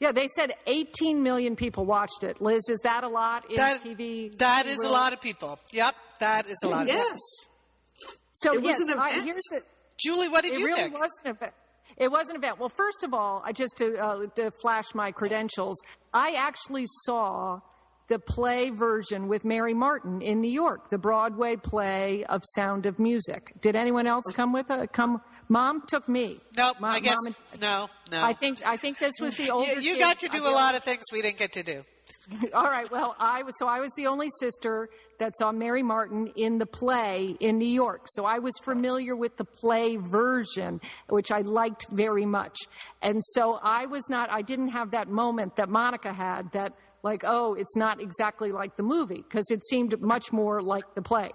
[0.00, 2.40] Yeah, they said 18 million people watched it.
[2.40, 4.34] Liz, is that a lot in that, TV?
[4.38, 4.92] that is a world?
[4.92, 5.58] lot of people.
[5.72, 7.04] Yep, that is a lot of Yes.
[7.04, 8.14] people.
[8.32, 9.24] So It was yes, an I, event.
[9.26, 9.62] here's the,
[10.02, 10.98] Julie, what did it you really think?
[10.98, 11.52] was an event.
[11.98, 12.58] It was an event.
[12.58, 15.76] Well, first of all, I just to, uh, to flash my credentials,
[16.14, 17.60] I actually saw
[18.08, 22.98] the play version with Mary Martin in New York, the Broadway play of Sound of
[22.98, 23.52] Music.
[23.60, 25.20] Did anyone else come with a come?
[25.50, 26.38] Mom took me.
[26.56, 28.22] Nope, Mom, I guess and- no, no.
[28.22, 29.80] I think I think this was the older.
[29.80, 31.84] you, you got to do a lot of things we didn't get to do.
[32.54, 32.88] All right.
[32.90, 36.66] Well, I was so I was the only sister that saw Mary Martin in the
[36.66, 38.02] play in New York.
[38.06, 42.56] So I was familiar with the play version, which I liked very much.
[43.02, 44.30] And so I was not.
[44.30, 46.52] I didn't have that moment that Monica had.
[46.52, 50.84] That like, oh, it's not exactly like the movie because it seemed much more like
[50.94, 51.30] the play.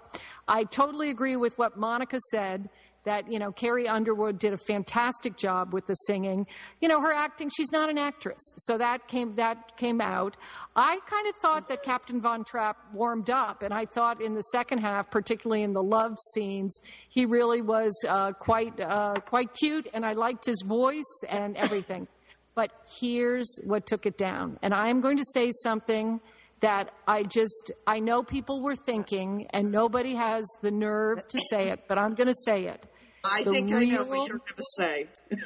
[0.48, 2.68] I totally agree with what Monica said
[3.06, 6.46] that you know Carrie Underwood did a fantastic job with the singing.
[6.80, 10.36] You know her acting; she's not an actress, so that came that came out.
[10.74, 14.42] I kind of thought that Captain Von Trapp warmed up, and I thought in the
[14.42, 19.88] second half, particularly in the love scenes, he really was uh, quite uh, quite cute,
[19.94, 22.08] and I liked his voice and everything.
[22.54, 26.20] But here's what took it down, and I am going to say something
[26.60, 31.68] that I just, I know people were thinking, and nobody has the nerve to say
[31.68, 32.86] it, but I'm going to say it.
[33.32, 35.06] I The think I know real- what you're going to say.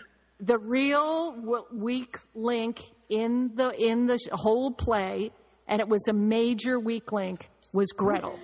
[0.43, 5.33] The real weak link in the in the whole play,
[5.69, 8.39] and it was a major weak link, was Gretel,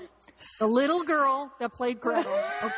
[0.61, 2.31] the little girl that played Gretel.
[2.63, 2.75] Okay,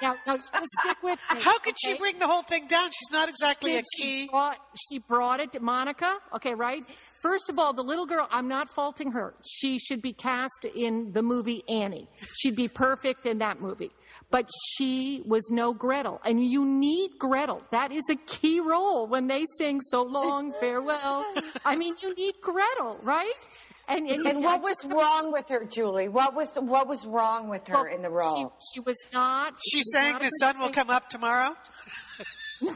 [0.00, 1.40] now, now you just stick with me.
[1.40, 2.90] How could she bring the whole thing down?
[2.90, 4.22] She's not exactly a key.
[4.22, 4.58] She brought,
[4.92, 6.18] she brought it to Monica.
[6.36, 6.84] Okay, right?
[7.20, 9.34] First of all, the little girl, I'm not faulting her.
[9.44, 12.08] She should be cast in the movie Annie.
[12.38, 13.90] She'd be perfect in that movie.
[14.32, 16.20] But she was no Gretel.
[16.24, 17.60] And you need Gretel.
[17.70, 21.24] That is a key role when they sing So Long, Farewell.
[21.64, 23.34] I mean, you need Gretel, right?
[23.88, 26.08] And, and, And what was wrong with her, Julie?
[26.08, 28.54] What was what was wrong with her well, in the role?
[28.60, 29.54] She, she was not.
[29.58, 31.54] she She's was saying not the sun will come up tomorrow.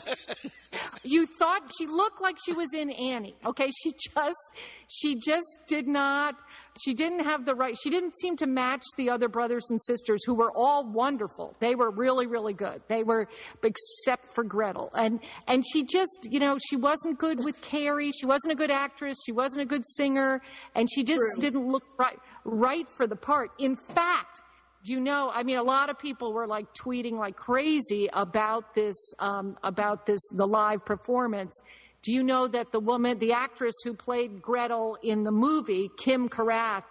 [1.04, 3.36] you thought she looked like she was in Annie.
[3.46, 4.52] Okay, she just
[4.88, 6.34] she just did not
[6.82, 10.24] she didn't have the right she didn't seem to match the other brothers and sisters
[10.24, 11.56] who were all wonderful.
[11.60, 12.82] They were really really good.
[12.88, 13.28] They were
[13.62, 14.90] except for Gretel.
[14.94, 18.12] And and she just, you know, she wasn't good with Carrie.
[18.12, 19.16] She wasn't a good actress.
[19.24, 20.40] She wasn't a good singer
[20.74, 23.50] and she just didn't look right right for the part.
[23.58, 24.42] In fact,
[24.84, 28.74] do you know i mean a lot of people were like tweeting like crazy about
[28.74, 31.60] this um, about this the live performance
[32.06, 36.28] do you know that the woman the actress who played gretel in the movie kym
[36.28, 36.84] karath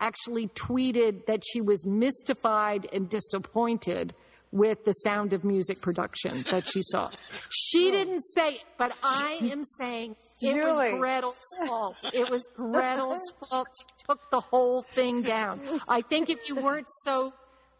[0.00, 4.14] actually tweeted that she was mystified and disappointed
[4.50, 7.10] with the sound of music production that she saw
[7.50, 11.96] she didn't say it but i am saying it was Gretel's fault.
[12.12, 13.68] It was Gretel's fault.
[13.78, 15.60] She took the whole thing down.
[15.88, 17.32] I think if you weren't so,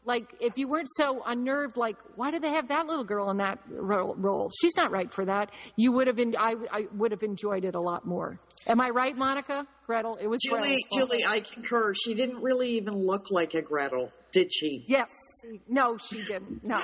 [0.04, 3.38] like, if you weren't so unnerved, like, why do they have that little girl in
[3.38, 4.50] that role?
[4.60, 5.50] She's not right for that.
[5.76, 8.38] You would have, en- I, I would have enjoyed it a lot more.
[8.66, 9.66] Am I right, Monica?
[9.86, 10.16] Gretel?
[10.16, 11.10] It was Julie, Gretel's fault.
[11.10, 11.94] Julie, I concur.
[11.94, 14.84] She didn't really even look like a Gretel, did she?
[14.86, 15.08] Yes.
[15.68, 16.64] No, she didn't.
[16.64, 16.82] No.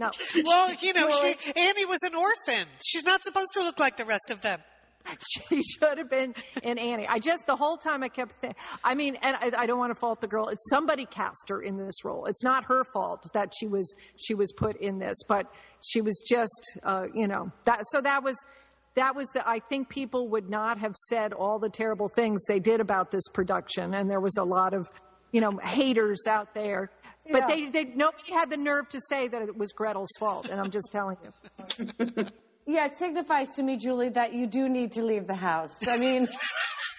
[0.00, 0.10] No.
[0.44, 2.66] Well, you know, she, Annie was an orphan.
[2.84, 4.58] She's not supposed to look like the rest of them.
[5.48, 7.06] she should have been in Annie.
[7.06, 8.60] I just the whole time I kept thinking.
[8.84, 10.48] I mean, and I, I don't want to fault the girl.
[10.48, 12.26] It's somebody cast her in this role.
[12.26, 15.46] It's not her fault that she was she was put in this, but
[15.84, 17.82] she was just uh, you know that.
[17.90, 18.36] So that was
[18.94, 19.48] that was the.
[19.48, 23.26] I think people would not have said all the terrible things they did about this
[23.32, 24.90] production, and there was a lot of
[25.32, 26.90] you know haters out there.
[27.30, 30.60] But they, they nobody had the nerve to say that it was Gretel's fault, and
[30.60, 32.26] I'm just telling you.
[32.66, 35.86] Yeah, it signifies to me, Julie, that you do need to leave the house.
[35.86, 36.28] I mean,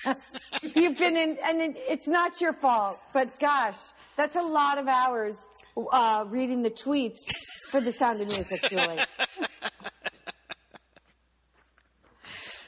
[0.62, 3.78] you've been in, and it, it's not your fault, but gosh,
[4.18, 5.48] that's a lot of hours
[5.92, 7.32] uh, reading the tweets
[7.70, 9.00] for the sound of music, Julie.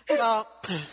[0.08, 0.48] Well,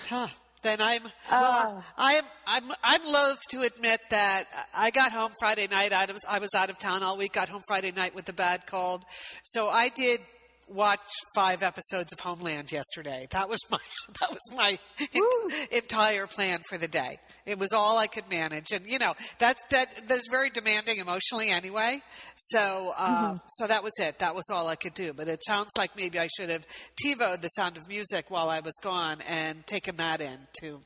[0.09, 0.29] huh,
[0.63, 1.03] then I'm.
[1.31, 2.25] Well, I am.
[2.47, 2.73] I'm.
[2.83, 5.93] I'm loath to admit that I got home Friday night.
[5.93, 6.23] I was.
[6.27, 7.35] I was out of town all week.
[7.35, 9.05] Got home Friday night with the bad cold,
[9.43, 10.21] so I did
[10.69, 11.01] watch
[11.35, 13.27] five episodes of Homeland yesterday.
[13.31, 13.79] That was my.
[14.21, 17.19] That was my ent- entire plan for the day.
[17.47, 21.49] It was all I could manage, and you know that that that's very demanding emotionally
[21.51, 22.01] anyway.
[22.37, 24.19] So uh, so that was it.
[24.21, 25.13] That was all I could do.
[25.13, 26.67] But it sounds like maybe I should have
[27.05, 30.81] TiVoed the Sound of Music while I was gone and taken that in too.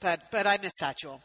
[0.00, 1.20] But but I missed that, Jewel.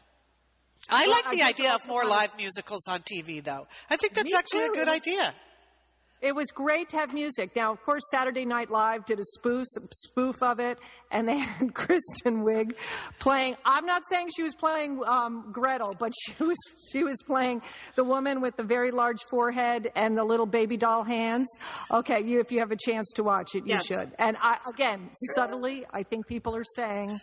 [0.88, 3.66] I Well, like the just idea of more live musicals on TV, though.
[3.90, 4.72] I think that's Me actually too.
[4.72, 5.34] a good idea.
[6.22, 7.56] It was great to have music.
[7.56, 10.78] Now, of course, Saturday Night Live did a spoof, spoof of it,
[11.10, 12.74] and they had Kristen Wiig
[13.18, 13.56] playing.
[13.64, 16.56] I'm not saying she was playing um, Gretel, but she was
[16.92, 17.60] she was playing
[17.96, 21.48] the woman with the very large forehead and the little baby doll hands.
[21.90, 23.86] Okay, you if you have a chance to watch it, you Yes.
[23.86, 24.12] should.
[24.18, 27.18] And I, again, subtly, I think people are saying,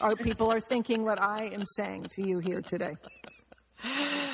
[0.00, 2.96] or people are thinking what I am saying to you here today.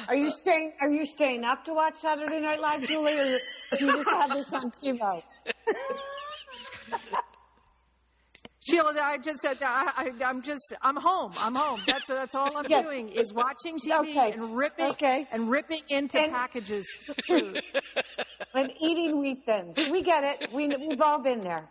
[0.09, 0.73] Are you staying?
[0.81, 3.39] Are you staying up to watch Saturday Night Live, Julie, or
[3.79, 5.23] do you just have this on TiVo?
[8.65, 11.33] Sheila, I just said that I, I, I'm just I'm home.
[11.39, 11.81] I'm home.
[11.87, 12.83] That's that's all I'm Yeah.
[12.83, 14.33] doing is watching TV Okay.
[14.33, 15.27] and ripping Okay.
[15.33, 16.87] and ripping into And- packages
[17.27, 17.61] food.
[18.55, 19.79] And eating wheat thins.
[19.91, 20.53] We get it.
[20.53, 21.71] We, we've all been there.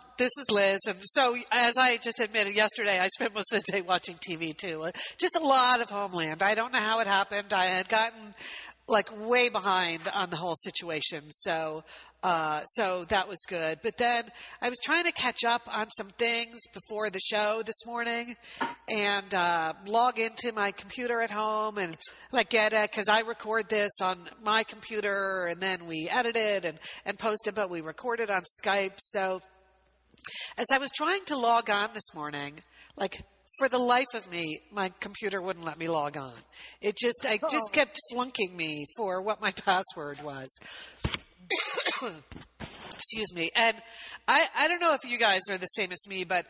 [0.21, 0.81] this is Liz.
[0.87, 4.55] And so, as I just admitted yesterday, I spent most of the day watching TV
[4.55, 4.87] too.
[5.17, 6.43] Just a lot of Homeland.
[6.43, 7.51] I don't know how it happened.
[7.53, 8.35] I had gotten
[8.87, 11.23] like way behind on the whole situation.
[11.31, 11.83] So,
[12.21, 13.79] uh, so that was good.
[13.81, 14.25] But then
[14.61, 18.35] I was trying to catch up on some things before the show this morning
[18.89, 21.97] and, uh, log into my computer at home and
[22.31, 26.65] like get it because I record this on my computer and then we edit it
[26.65, 28.97] and, and post it, but we record it on Skype.
[28.97, 29.41] So
[30.57, 32.59] as I was trying to log on this morning,
[32.97, 33.23] like
[33.59, 36.33] for the life of me, my computer wouldn't let me log on.
[36.81, 37.73] It just, I just Oh.
[37.73, 40.49] kept flunking me for what my password was.
[42.95, 43.51] Excuse me.
[43.55, 43.75] And
[44.27, 46.45] I, I don't know if you guys are the same as me, but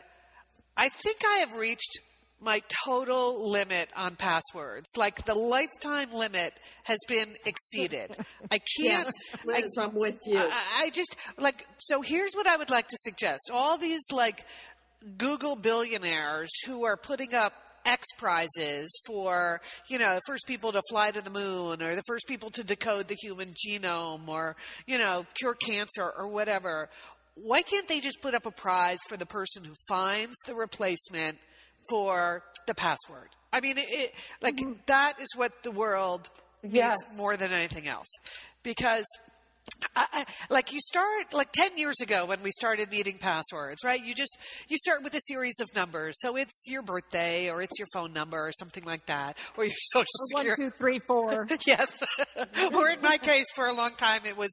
[0.76, 1.98] I think I have reached
[2.42, 4.90] my total limit on passwords.
[4.96, 6.52] Like the lifetime limit
[6.84, 8.16] has been exceeded.
[8.50, 9.06] I can't.
[9.06, 9.12] Yes,
[9.44, 10.38] Liz, I'm with you.
[10.38, 12.02] I, I just like so.
[12.02, 14.44] Here's what I would like to suggest: all these like
[15.16, 17.52] Google billionaires who are putting up
[17.84, 22.02] X prizes for, you know, the first people to fly to the moon or the
[22.06, 26.88] first people to decode the human genome or, you know, cure cancer or whatever.
[27.34, 31.38] Why can't they just put up a prize for the person who finds the replacement
[31.88, 33.28] for the password?
[33.52, 34.72] I mean, it, it, like mm-hmm.
[34.86, 36.30] that is what the world
[36.62, 38.08] needs more than anything else.
[38.62, 39.04] Because
[39.94, 44.04] I, I, like you start like 10 years ago when we started needing passwords right
[44.04, 44.36] you just
[44.68, 48.12] you start with a series of numbers so it's your birthday or it's your phone
[48.12, 51.46] number or something like that or your social One, security two, three, four.
[51.66, 52.02] yes
[52.74, 54.50] or in my case for a long time it was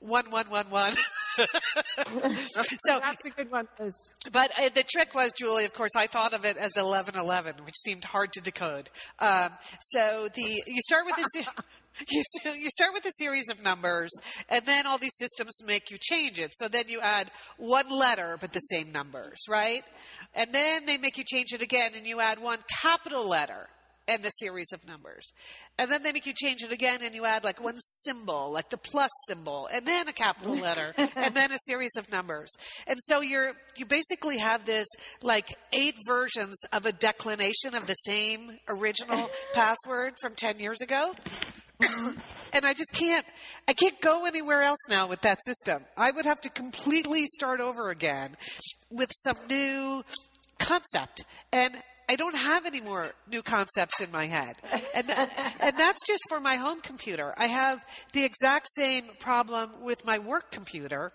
[0.00, 0.94] one one one one
[1.36, 3.68] so That's a good one.
[3.78, 3.94] Liz.
[4.32, 7.76] but uh, the trick was, Julie, of course, I thought of it as 1111, which
[7.76, 8.88] seemed hard to decode.
[9.18, 11.46] Um, so the you start with this.
[12.12, 12.22] You,
[12.52, 14.10] you start with a series of numbers,
[14.50, 16.50] and then all these systems make you change it.
[16.52, 19.80] So then you add one letter, but the same numbers, right?
[20.34, 23.70] And then they make you change it again, and you add one capital letter
[24.08, 25.32] and the series of numbers.
[25.78, 28.70] And then they make you change it again, and you add like one symbol, like
[28.70, 32.50] the plus symbol, and then a capital letter, and then a series of numbers.
[32.86, 34.86] And so you're you basically have this
[35.22, 41.14] like eight versions of a declination of the same original password from ten years ago.
[41.80, 43.26] and I just can't
[43.68, 45.84] I can't go anywhere else now with that system.
[45.96, 48.36] I would have to completely start over again
[48.90, 50.02] with some new
[50.58, 51.76] concept and
[52.08, 54.56] I don't have any more new concepts in my head.
[54.94, 57.34] And and that's just for my home computer.
[57.36, 61.12] I have the exact same problem with my work computer.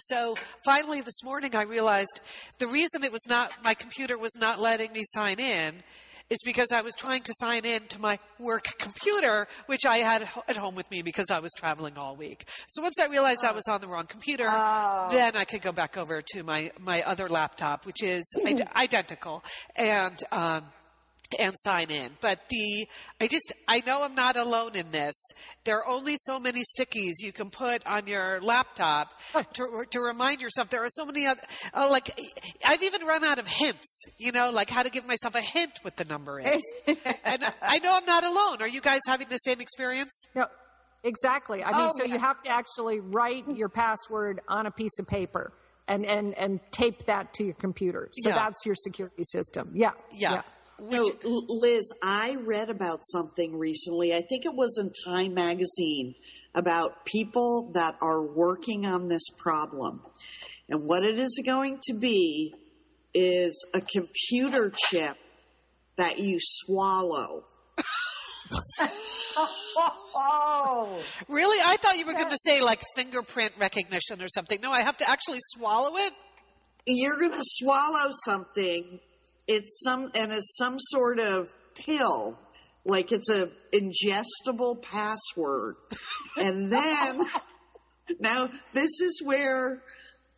[0.00, 2.20] So finally this morning I realized
[2.58, 5.82] the reason it was not my computer was not letting me sign in
[6.30, 10.28] is because I was trying to sign in to my work computer, which I had
[10.46, 12.46] at home with me because I was traveling all week.
[12.68, 14.44] So once I realized I was on the wrong computer,
[15.10, 19.42] then I could go back over to my, my other laptop, which is id- identical,
[19.76, 20.64] and, um,
[21.38, 22.12] and sign in.
[22.20, 22.86] But the,
[23.20, 25.14] I just, I know I'm not alone in this.
[25.64, 29.12] There are only so many stickies you can put on your laptop
[29.54, 30.70] to, to remind yourself.
[30.70, 31.42] There are so many other,
[31.74, 32.18] uh, like,
[32.66, 35.72] I've even run out of hints, you know, like how to give myself a hint
[35.82, 36.62] what the number is.
[36.86, 38.62] and I know I'm not alone.
[38.62, 40.24] Are you guys having the same experience?
[40.34, 40.46] No,
[41.04, 41.62] exactly.
[41.62, 42.14] I mean, Oh, so yeah.
[42.14, 45.52] you have to actually write your password on a piece of paper
[45.86, 48.08] and, and, and tape that to your computer.
[48.12, 48.34] So Yeah.
[48.36, 49.70] that's your security system.
[49.74, 49.92] Yeah.
[50.12, 50.42] Yeah.
[50.80, 54.14] No, Liz, I read about something recently.
[54.14, 56.14] I think it was in Time magazine
[56.54, 60.02] about people that are working on this problem.
[60.68, 62.54] And what it is going to be
[63.14, 65.16] is a computer chip
[65.96, 67.44] that you swallow.
[70.14, 71.60] Oh, Really?
[71.64, 74.60] I thought you were going to say like fingerprint recognition or something.
[74.60, 76.12] No, I have to actually swallow it?
[76.86, 79.00] You're going to swallow something.
[79.48, 82.38] It's some, and it's some sort of pill.
[82.84, 85.76] Like it's a ingestible password.
[86.36, 87.22] And then,
[88.20, 89.82] now this is where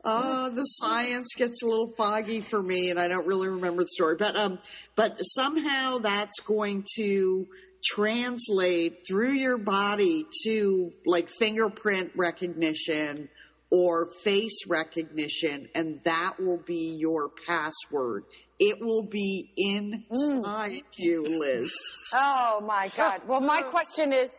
[0.02, 3.88] uh, the science gets a little foggy for me, and I don't really remember the
[3.88, 4.16] story.
[4.18, 4.58] But um,
[4.96, 7.46] but somehow that's going to
[7.84, 13.28] translate through your body to like fingerprint recognition
[13.70, 18.24] or face recognition, and that will be your password.
[18.58, 21.72] It will be inside you, Liz.
[22.12, 23.22] oh my God.
[23.26, 24.30] Well, my question is,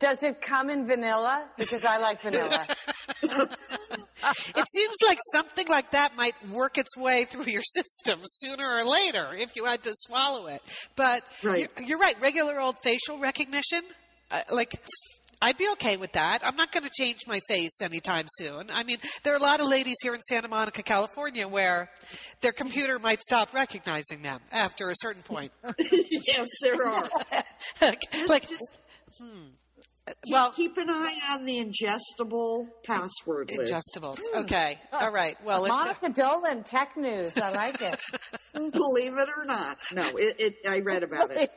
[0.00, 1.48] does it come in vanilla?
[1.56, 2.66] Because I like vanilla.
[3.22, 8.86] it seems like something like that might work its way through your system sooner or
[8.86, 10.62] later if you had to swallow it.
[10.96, 11.68] But Right.
[11.76, 12.20] You're, you're right.
[12.20, 13.82] Regular old facial recognition,
[14.30, 14.74] uh, like.
[15.40, 16.40] I'd be okay with that.
[16.44, 18.70] I'm not going to change my face anytime soon.
[18.72, 21.90] I mean, there are a lot of ladies here in Santa Monica, California, where
[22.40, 25.52] their computer might stop recognizing them after a certain point.
[25.78, 27.08] yes, there are.
[27.80, 28.72] like, like, Just
[29.20, 29.44] hmm.
[30.06, 33.72] keep, well, keep an eye on the ingestible password list.
[33.72, 34.18] ingestibles.
[34.32, 34.40] Hmm.
[34.40, 34.78] Okay.
[34.92, 35.36] All right.
[35.44, 37.36] Well, if, Monica Dolan, tech news.
[37.36, 37.98] I like it.
[38.54, 39.78] Believe it or not.
[39.94, 41.50] No, it, it, I read about it.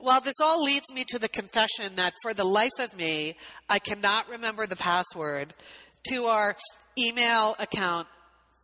[0.00, 3.34] Well, this all leads me to the confession that for the life of me,
[3.68, 5.54] I cannot remember the password
[6.08, 6.56] to our
[6.96, 8.06] email account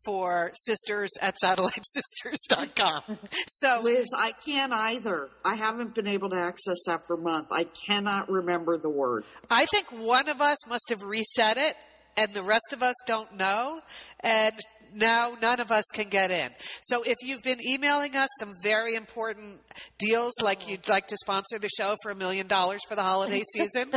[0.05, 3.19] for sisters at satellitesisters.com.
[3.49, 5.29] So, Liz, I can't either.
[5.45, 7.49] I haven't been able to access that for a month.
[7.51, 9.25] I cannot remember the word.
[9.51, 11.77] I think one of us must have reset it
[12.17, 13.81] and the rest of us don't know.
[14.21, 14.55] And
[14.95, 16.51] now none of us can get in.
[16.83, 19.61] So if you've been emailing us some very important
[19.99, 23.43] deals, like you'd like to sponsor the show for a million dollars for the holiday
[23.55, 23.91] season,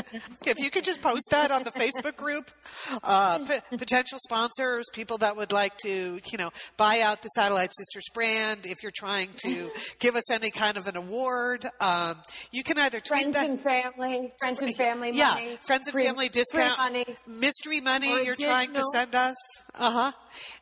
[0.45, 2.50] if you could just post that on the Facebook group,
[3.04, 7.72] uh, p- potential sponsors, people that would like to, you know, buy out the Satellite
[7.78, 9.70] Sisters brand, if you're trying to
[10.00, 12.18] give us any kind of an award, um,
[12.52, 13.50] you can either tweet Friends that.
[13.50, 15.58] and family, friends and family Yeah, money.
[15.66, 17.06] friends and free- family discount, money.
[17.28, 19.36] mystery money you're trying to send us.
[19.76, 20.12] Uh-huh.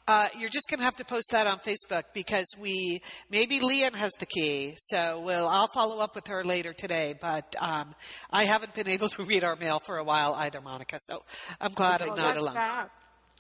[0.08, 3.02] Uh, you're just going to have to post that on Facebook because we
[3.32, 4.76] maybe Lian has the key.
[4.78, 7.16] So we'll I'll follow up with her later today.
[7.20, 7.96] But um,
[8.30, 11.00] I haven't been able to read our mail for a while either, Monica.
[11.02, 11.24] So
[11.60, 12.54] I'm glad I'm not alone.
[12.54, 12.90] bad.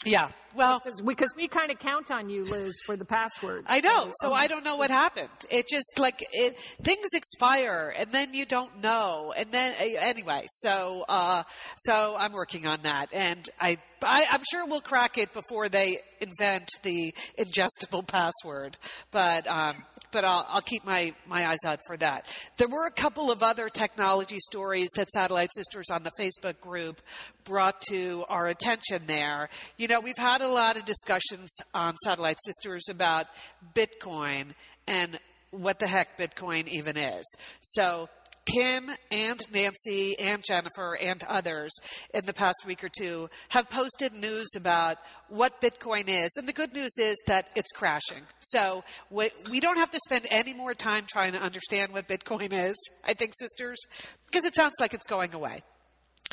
[0.06, 0.32] Yeah.
[0.56, 3.66] Well, Because we, we kind of count on you, Liz, for the passwords.
[3.70, 4.12] I know.
[4.22, 5.30] So um, I don't know what happened.
[5.50, 9.34] It just like it, things expire and then you don't know.
[9.36, 11.44] And then anyway, so, uh,
[11.78, 15.98] so I'm working on that and I, I, I'm sure we'll crack it before they
[16.22, 18.78] invent the ingestible password,
[19.12, 22.28] but, um, but I'll, I'll keep my, my eyes out for that.
[22.58, 27.02] There were a couple of other technology stories that Satellite Sisters on the Facebook group
[27.44, 29.50] brought to our attention there.
[29.78, 33.26] You know, we've had a lot of discussions on Satellite Sisters about
[33.74, 34.54] Bitcoin
[34.88, 35.20] and
[35.52, 37.26] what the heck Bitcoin even is.
[37.62, 38.10] So,
[38.46, 41.72] Kim and Nancy and Jennifer and others
[42.14, 44.98] in the past week or two have posted news about
[45.30, 46.30] what Bitcoin is.
[46.38, 48.22] And the good news is that it's crashing.
[48.42, 52.76] So we, don't have to spend any more time trying to understand what Bitcoin is,
[53.04, 53.80] I think, sisters,
[54.28, 55.62] because it sounds like it's going away.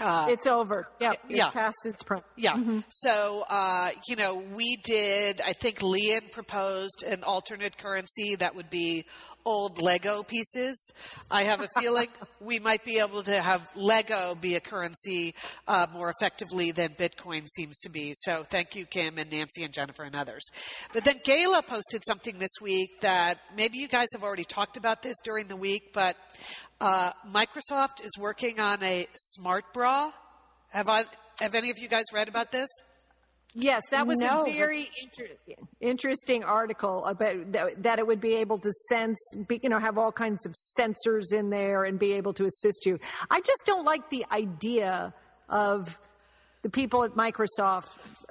[0.01, 0.88] Uh, It's over.
[1.01, 1.47] Yeah, yeah.
[1.47, 2.22] it's past its prime.
[2.36, 2.55] yeah.
[2.88, 8.70] So, uh, you know, we did, I think Lian proposed an alternate currency that would
[8.70, 9.05] be
[9.45, 10.90] old Lego pieces.
[11.30, 12.09] I have a feeling
[12.40, 15.34] we might be able to have Lego be a currency
[15.66, 18.12] uh, more effectively than Bitcoin seems to be.
[18.14, 20.43] So thank you, Kim and Nancy and Jennifer and others.
[20.93, 25.03] But then Gayla posted something this week that maybe you guys have already talked about
[25.03, 26.16] this during the week, but
[26.80, 30.12] uh, Microsoft is working on a smart bra.
[30.70, 31.05] Have I?
[31.40, 32.68] Have any of you guys read about this?
[33.55, 35.34] Yes, that was No, a but- very inter-
[35.80, 39.98] interesting article about that, that it would be able to sense, be, you know, have
[39.98, 42.98] all kinds of sensors in there and be able to assist you.
[43.30, 45.12] I just don't like the idea
[45.48, 45.98] of
[46.62, 47.88] the people at Microsoft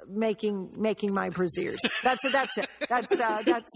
[0.08, 1.76] making making my brasiers.
[2.02, 2.32] That's it.
[2.32, 2.68] That's it.
[2.88, 3.70] That's uh, that's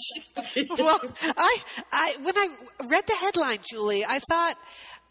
[0.78, 1.58] well, I,
[1.92, 2.48] I, when I
[2.88, 4.56] read the headline, Julie, I thought,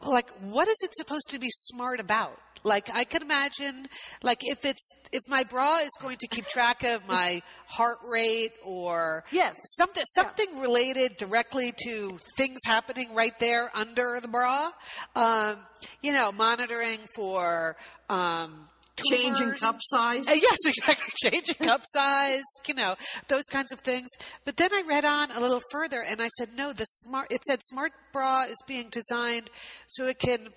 [0.01, 2.39] like, what is it supposed to be smart about?
[2.63, 3.87] Like, I could imagine,
[4.23, 8.53] like, if it's, if my bra is going to keep track of my heart rate
[8.65, 9.55] or Yes.
[9.77, 14.71] something, something related directly to things happening right there under the bra,
[15.15, 15.57] um,
[16.01, 17.75] you know, monitoring for,
[18.09, 18.67] um,
[19.09, 20.27] Changing cup size.
[20.27, 21.13] Uh, yes, exactly.
[21.29, 22.95] Changing cup size, you know,
[23.27, 24.07] those kinds of things.
[24.45, 27.43] But then I read on a little further and I said, no, the smart, it
[27.45, 29.49] said smart bra is being designed
[29.87, 30.47] so it can,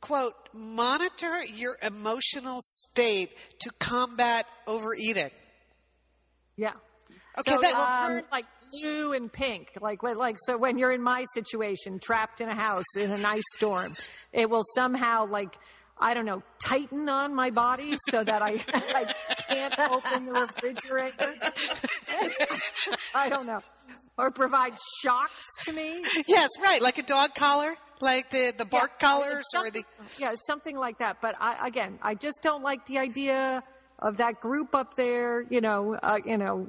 [0.00, 3.30] quote, monitor your emotional state
[3.60, 5.30] to combat overeating.
[6.56, 6.72] yeah.
[7.38, 10.58] Okay, so that- it will Um, turn like blue and pink, like when- like so.
[10.58, 13.96] When you're in my situation, trapped in a house in an ice storm,
[14.32, 15.56] it will somehow like
[16.02, 19.14] I don't know tighten on my body so that I I
[19.48, 21.34] can't open the refrigerator.
[23.14, 23.60] I don't know,
[24.18, 26.02] or provide shocks to me.
[26.26, 26.80] Yes, right.
[26.82, 29.84] Like a dog collar, like the, the bark Yeah, collars or the,
[30.18, 31.18] yeah, something like that.
[31.20, 33.62] But I, again, I just don't like the idea
[33.98, 35.42] of that group up there.
[35.48, 36.68] You know, uh, you know,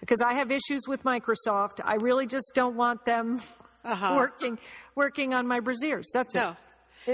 [0.00, 1.80] because I have issues with Microsoft.
[1.84, 3.40] I really just don't want them
[3.84, 4.14] Uh-huh.
[4.16, 4.58] working
[4.94, 6.04] working on my brasiers.
[6.12, 6.44] That's it.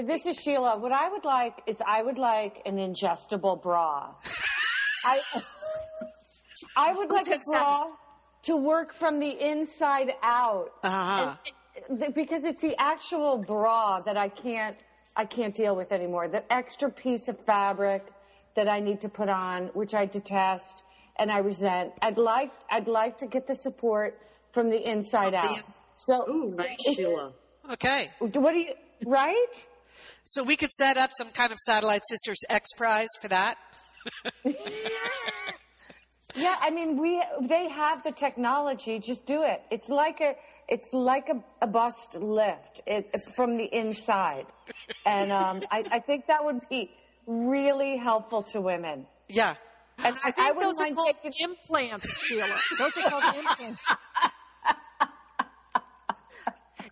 [0.03, 0.07] No.
[0.07, 0.79] This is Sheila.
[0.79, 4.15] What I would like is I would like an ingestible bra.
[5.05, 5.21] I
[6.77, 7.61] I would like a does that?
[7.63, 7.87] bra
[8.45, 10.71] to work from the inside out.
[10.83, 11.35] Uh-huh.
[11.89, 14.77] And it- because it's the actual bra that I can't
[15.17, 16.29] I can't deal with anymore.
[16.29, 18.05] The extra piece of fabric
[18.57, 20.85] that I need to put on, which I detest
[21.19, 21.93] and I resent.
[22.03, 24.19] I'd like I'd like to get the support
[24.53, 25.63] from the inside out.
[25.97, 27.33] So Ooh, nice, Sheila.
[27.73, 28.11] Okay.
[28.19, 28.73] what do you
[29.07, 29.47] right?
[30.25, 33.57] So we could set up some kind of Satellite Sisters X Prize for that.
[36.37, 38.99] Yeah, I mean, we they have the technology.
[38.99, 39.63] Just do it.
[39.71, 40.35] It's like a
[40.69, 44.47] it's like a, a bust lift it, from the inside,
[45.07, 46.91] and um, I, I think that would be
[47.27, 49.07] really helpful to women.
[49.29, 49.55] Yeah.
[49.99, 52.49] And I think wouldn't those are mind called taking- implants, Sheila.
[52.79, 53.85] Those are called implants.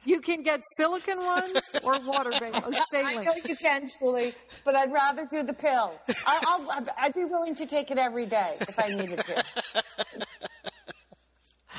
[0.06, 4.34] You can get silicon ones or water based or I know you can, Julie,
[4.64, 5.92] but I'd rather do the pill.
[6.26, 9.44] I, I'll, I'd be willing to take it every day if I needed to.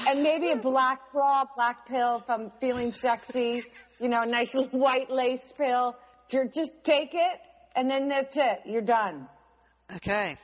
[0.08, 3.64] And maybe a black bra, black pill if I'm feeling sexy,
[4.00, 5.96] you know, a nice little white lace pill.
[6.30, 7.40] Ju- Just take it,
[7.76, 8.62] and then that's it.
[8.66, 9.28] You're done.
[9.98, 10.36] Okay.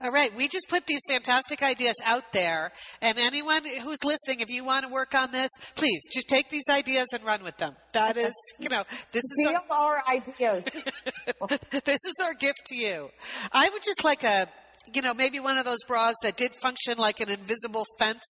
[0.00, 0.34] All right.
[0.36, 2.70] We just put these fantastic ideas out there.
[3.02, 6.68] And anyone who's listening, if you want to work on this, please just take these
[6.70, 7.74] ideas and run with them.
[7.94, 10.64] That is, you know, this is Steal our ideas.
[11.84, 13.08] this is our gift to you.
[13.52, 14.46] I would just like a,
[14.94, 18.22] you know, maybe one of those bras that did function like an invisible fence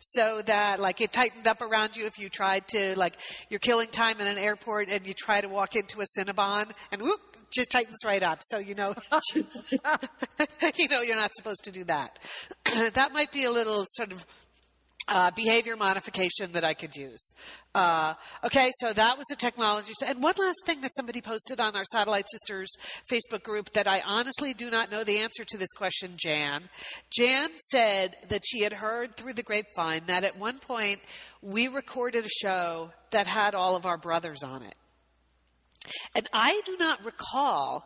[0.00, 3.18] so that like it tightened up around you if you tried to like
[3.50, 7.02] you're killing time in an airport and you try to walk into a Cinnabon and
[7.02, 8.40] whoop, just tightens right up.
[8.42, 8.94] So you know,
[9.34, 12.18] you know you're not supposed to do that.
[12.94, 14.24] that might be a little sort of
[15.08, 17.32] uh, behavior modification that I could use.
[17.74, 19.92] Uh, okay, so that was a technology.
[20.04, 22.68] And one last thing that somebody posted on our Satellite Sisters
[23.10, 26.68] Facebook group that I honestly do not know the answer to this question, Jan.
[27.10, 31.00] Jan said that she had heard through the grapevine that at one point
[31.40, 34.74] we recorded a show that had all of our brothers on it.
[36.14, 37.84] And I do not recall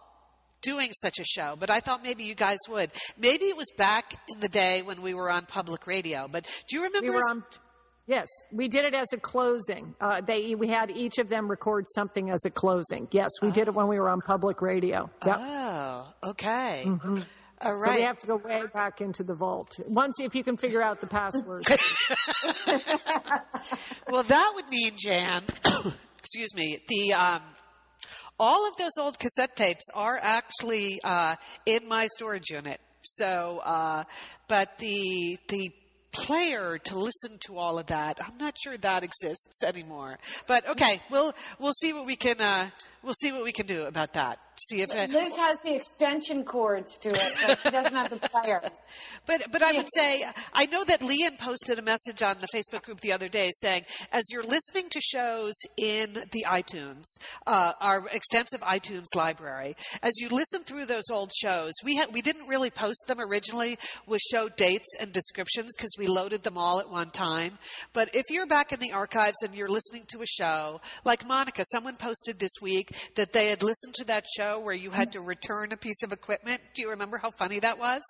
[0.62, 2.90] doing such a show, but I thought maybe you guys would.
[3.18, 6.76] Maybe it was back in the day when we were on public radio, but do
[6.76, 7.08] you remember?
[7.08, 7.44] We were on.
[8.06, 9.94] Yes, we did it as a closing.
[10.00, 13.06] Uh, they we had each of them record something as a closing.
[13.12, 15.08] Yes, we did it when we were on public radio.
[15.24, 15.36] Yep.
[15.38, 16.84] Oh, okay.
[16.86, 17.22] All
[17.72, 17.80] Mm-hmm.
[17.84, 19.78] so we have to go way back into the vault.
[19.86, 21.64] Once, if you can figure out the password.
[24.08, 25.42] well, that would mean, Jan,
[26.18, 27.42] excuse me, the um,
[28.40, 31.36] all of those old cassette tapes are actually uh,
[31.66, 32.80] in my storage unit.
[33.02, 34.04] So, uh,
[34.48, 35.70] but the the
[36.12, 40.18] player to listen to all of that, I'm not sure that exists anymore.
[40.46, 42.70] But okay, we'll we'll see what we can uh,
[43.02, 44.38] we'll see what we can do about that.
[44.68, 48.28] See if uh, Liz has the extension cords to it, but she doesn't have the
[48.28, 48.60] player.
[49.26, 52.82] But but I would say I know that Lian posted a message on the Facebook
[52.82, 57.04] group the other day saying as you're listening to shows in the iTunes,
[57.46, 62.22] uh, our extensive iTunes library, as you listen through those old shows, we had we
[62.22, 66.80] didn't really post them originally with show dates and descriptions because we loaded them all
[66.80, 67.58] at one time.
[67.92, 71.62] But if you're back in the archives and you're listening to a show like Monica,
[71.70, 75.20] someone posted this week that they had listened to that show where you had to
[75.20, 76.62] return a piece of equipment.
[76.74, 78.00] Do you remember how funny that was?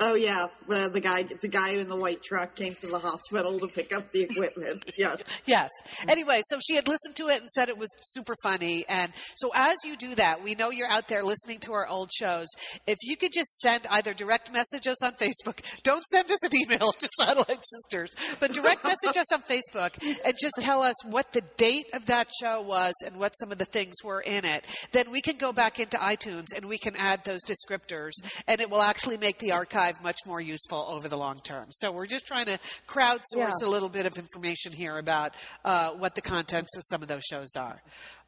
[0.00, 3.60] Oh yeah, uh, the guy, the guy in the white truck came to the hospital
[3.60, 4.84] to pick up the equipment.
[4.98, 5.22] Yes.
[5.46, 5.70] Yes.
[6.06, 8.84] Anyway, so she had listened to it and said it was super funny.
[8.88, 12.10] And so as you do that, we know you're out there listening to our old
[12.12, 12.46] shows.
[12.86, 16.54] If you could just send either direct message us on Facebook, don't send us an
[16.54, 19.92] email to Satellite Sisters, but direct message us on Facebook
[20.24, 23.58] and just tell us what the date of that show was and what some of
[23.58, 24.64] the things were in it.
[24.92, 28.12] Then we can go back into iTunes and we can add those descriptors
[28.46, 31.66] and it will actually make the archive much more useful over the long term.
[31.70, 32.58] So we're just trying to
[32.88, 33.50] crowdsource Yeah.
[33.64, 37.22] a little bit of information here about uh, what the contents of some of those
[37.24, 37.80] shows are.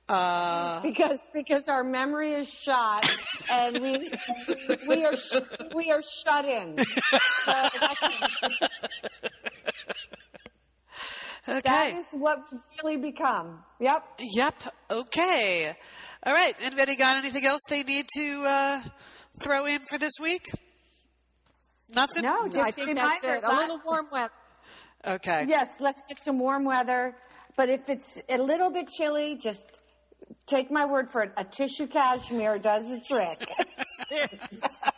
[0.06, 3.02] Uh, because because our memory is shot
[3.50, 4.12] and we
[4.86, 5.40] we are sh-
[5.74, 6.76] we are shut in.
[6.76, 7.52] So
[11.48, 11.60] okay.
[11.64, 13.62] that is what we've really become.
[13.80, 14.04] Yep.
[14.36, 14.62] Yep.
[14.90, 15.74] Okay.
[16.26, 16.54] All right.
[16.62, 18.82] Anybody got anything else they need to uh,
[19.42, 20.44] throw in for this week?
[21.94, 22.22] Nothing.
[22.22, 23.46] No, just I think that's reminder.
[23.46, 23.50] it.
[23.50, 24.32] A little warm weather.
[25.06, 25.46] Okay.
[25.48, 27.14] Yes, let's get some warm weather.
[27.56, 29.62] But if it's a little bit chilly, just
[30.46, 31.32] take my word for it.
[31.36, 33.48] A tissue cashmere does the trick.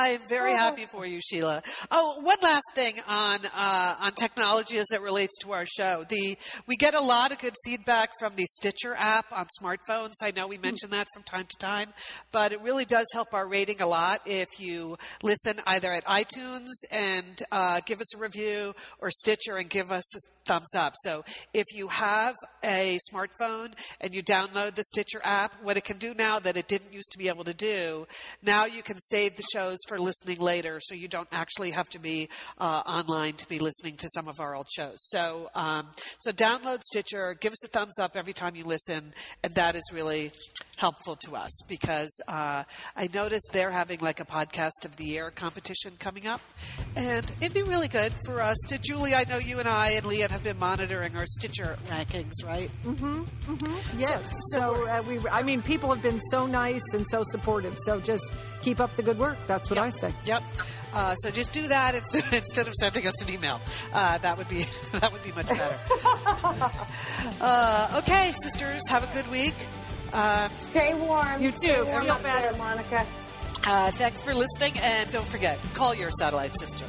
[0.00, 1.62] I am very happy for you, Sheila.
[1.90, 6.06] Oh, one last thing on uh, on technology as it relates to our show.
[6.08, 10.14] The we get a lot of good feedback from the Stitcher app on smartphones.
[10.22, 11.92] I know we mention that from time to time,
[12.32, 16.70] but it really does help our rating a lot if you listen either at iTunes
[16.90, 20.94] and uh, give us a review or Stitcher and give us a thumbs up.
[21.04, 22.34] So if you have
[22.64, 26.68] a smartphone and you download the Stitcher app, what it can do now that it
[26.68, 28.06] didn't used to be able to do,
[28.42, 31.98] now you can save the shows for listening later, so you don't actually have to
[31.98, 32.28] be
[32.58, 35.08] uh, online to be listening to some of our old shows.
[35.08, 35.88] So, um,
[36.20, 39.12] so download Stitcher, give us a thumbs up every time you listen,
[39.42, 40.30] and that is really
[40.76, 42.62] helpful to us because uh,
[42.96, 46.40] I noticed they're having like a podcast of the year competition coming up,
[46.94, 48.78] and it'd be really good for us to.
[48.78, 52.70] Julie, I know you and I and Lian have been monitoring our Stitcher rankings, right?
[52.84, 53.22] Mm-hmm.
[53.22, 53.98] mm-hmm.
[53.98, 54.22] Yes.
[54.52, 57.76] So, so uh, we, I mean, people have been so nice and so supportive.
[57.78, 58.32] So just
[58.62, 59.36] keep up the good work.
[59.48, 59.79] That's what.
[59.80, 60.12] I say.
[60.24, 60.42] Yep.
[60.92, 63.60] Uh, so just do that instead, instead of sending us an email.
[63.92, 64.62] Uh, that would be
[64.94, 65.76] that would be much better.
[67.40, 69.54] Uh, okay, sisters, have a good week.
[70.12, 71.40] Uh, Stay warm.
[71.40, 71.56] You too.
[71.58, 73.06] Stay warm Feel up better, Monica.
[73.64, 76.84] Uh, thanks for listening, and don't forget, call your satellite sister.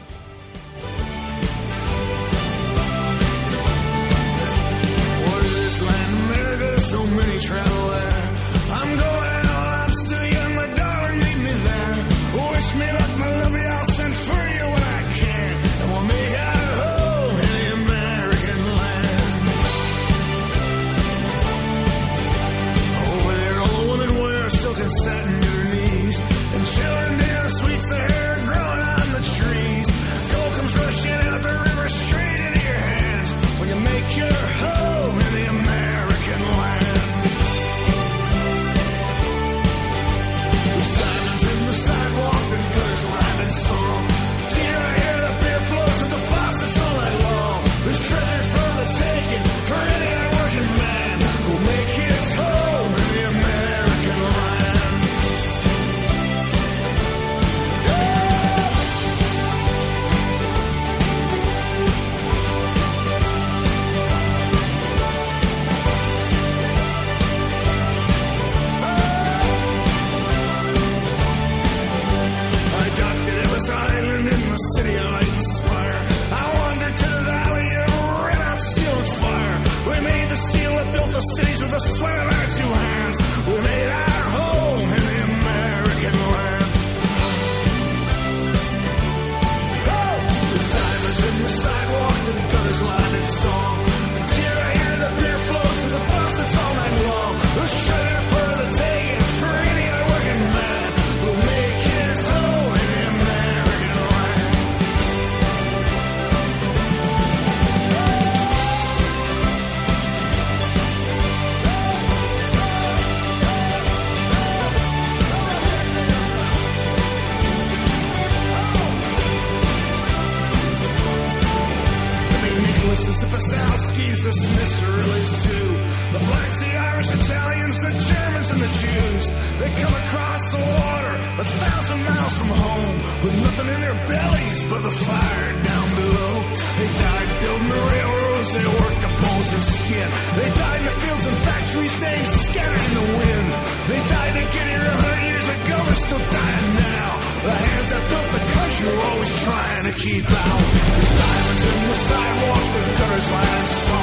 [150.01, 150.61] Keep out.
[150.97, 153.29] There's diamonds in the sidewalk with gutters
[153.65, 154.00] song.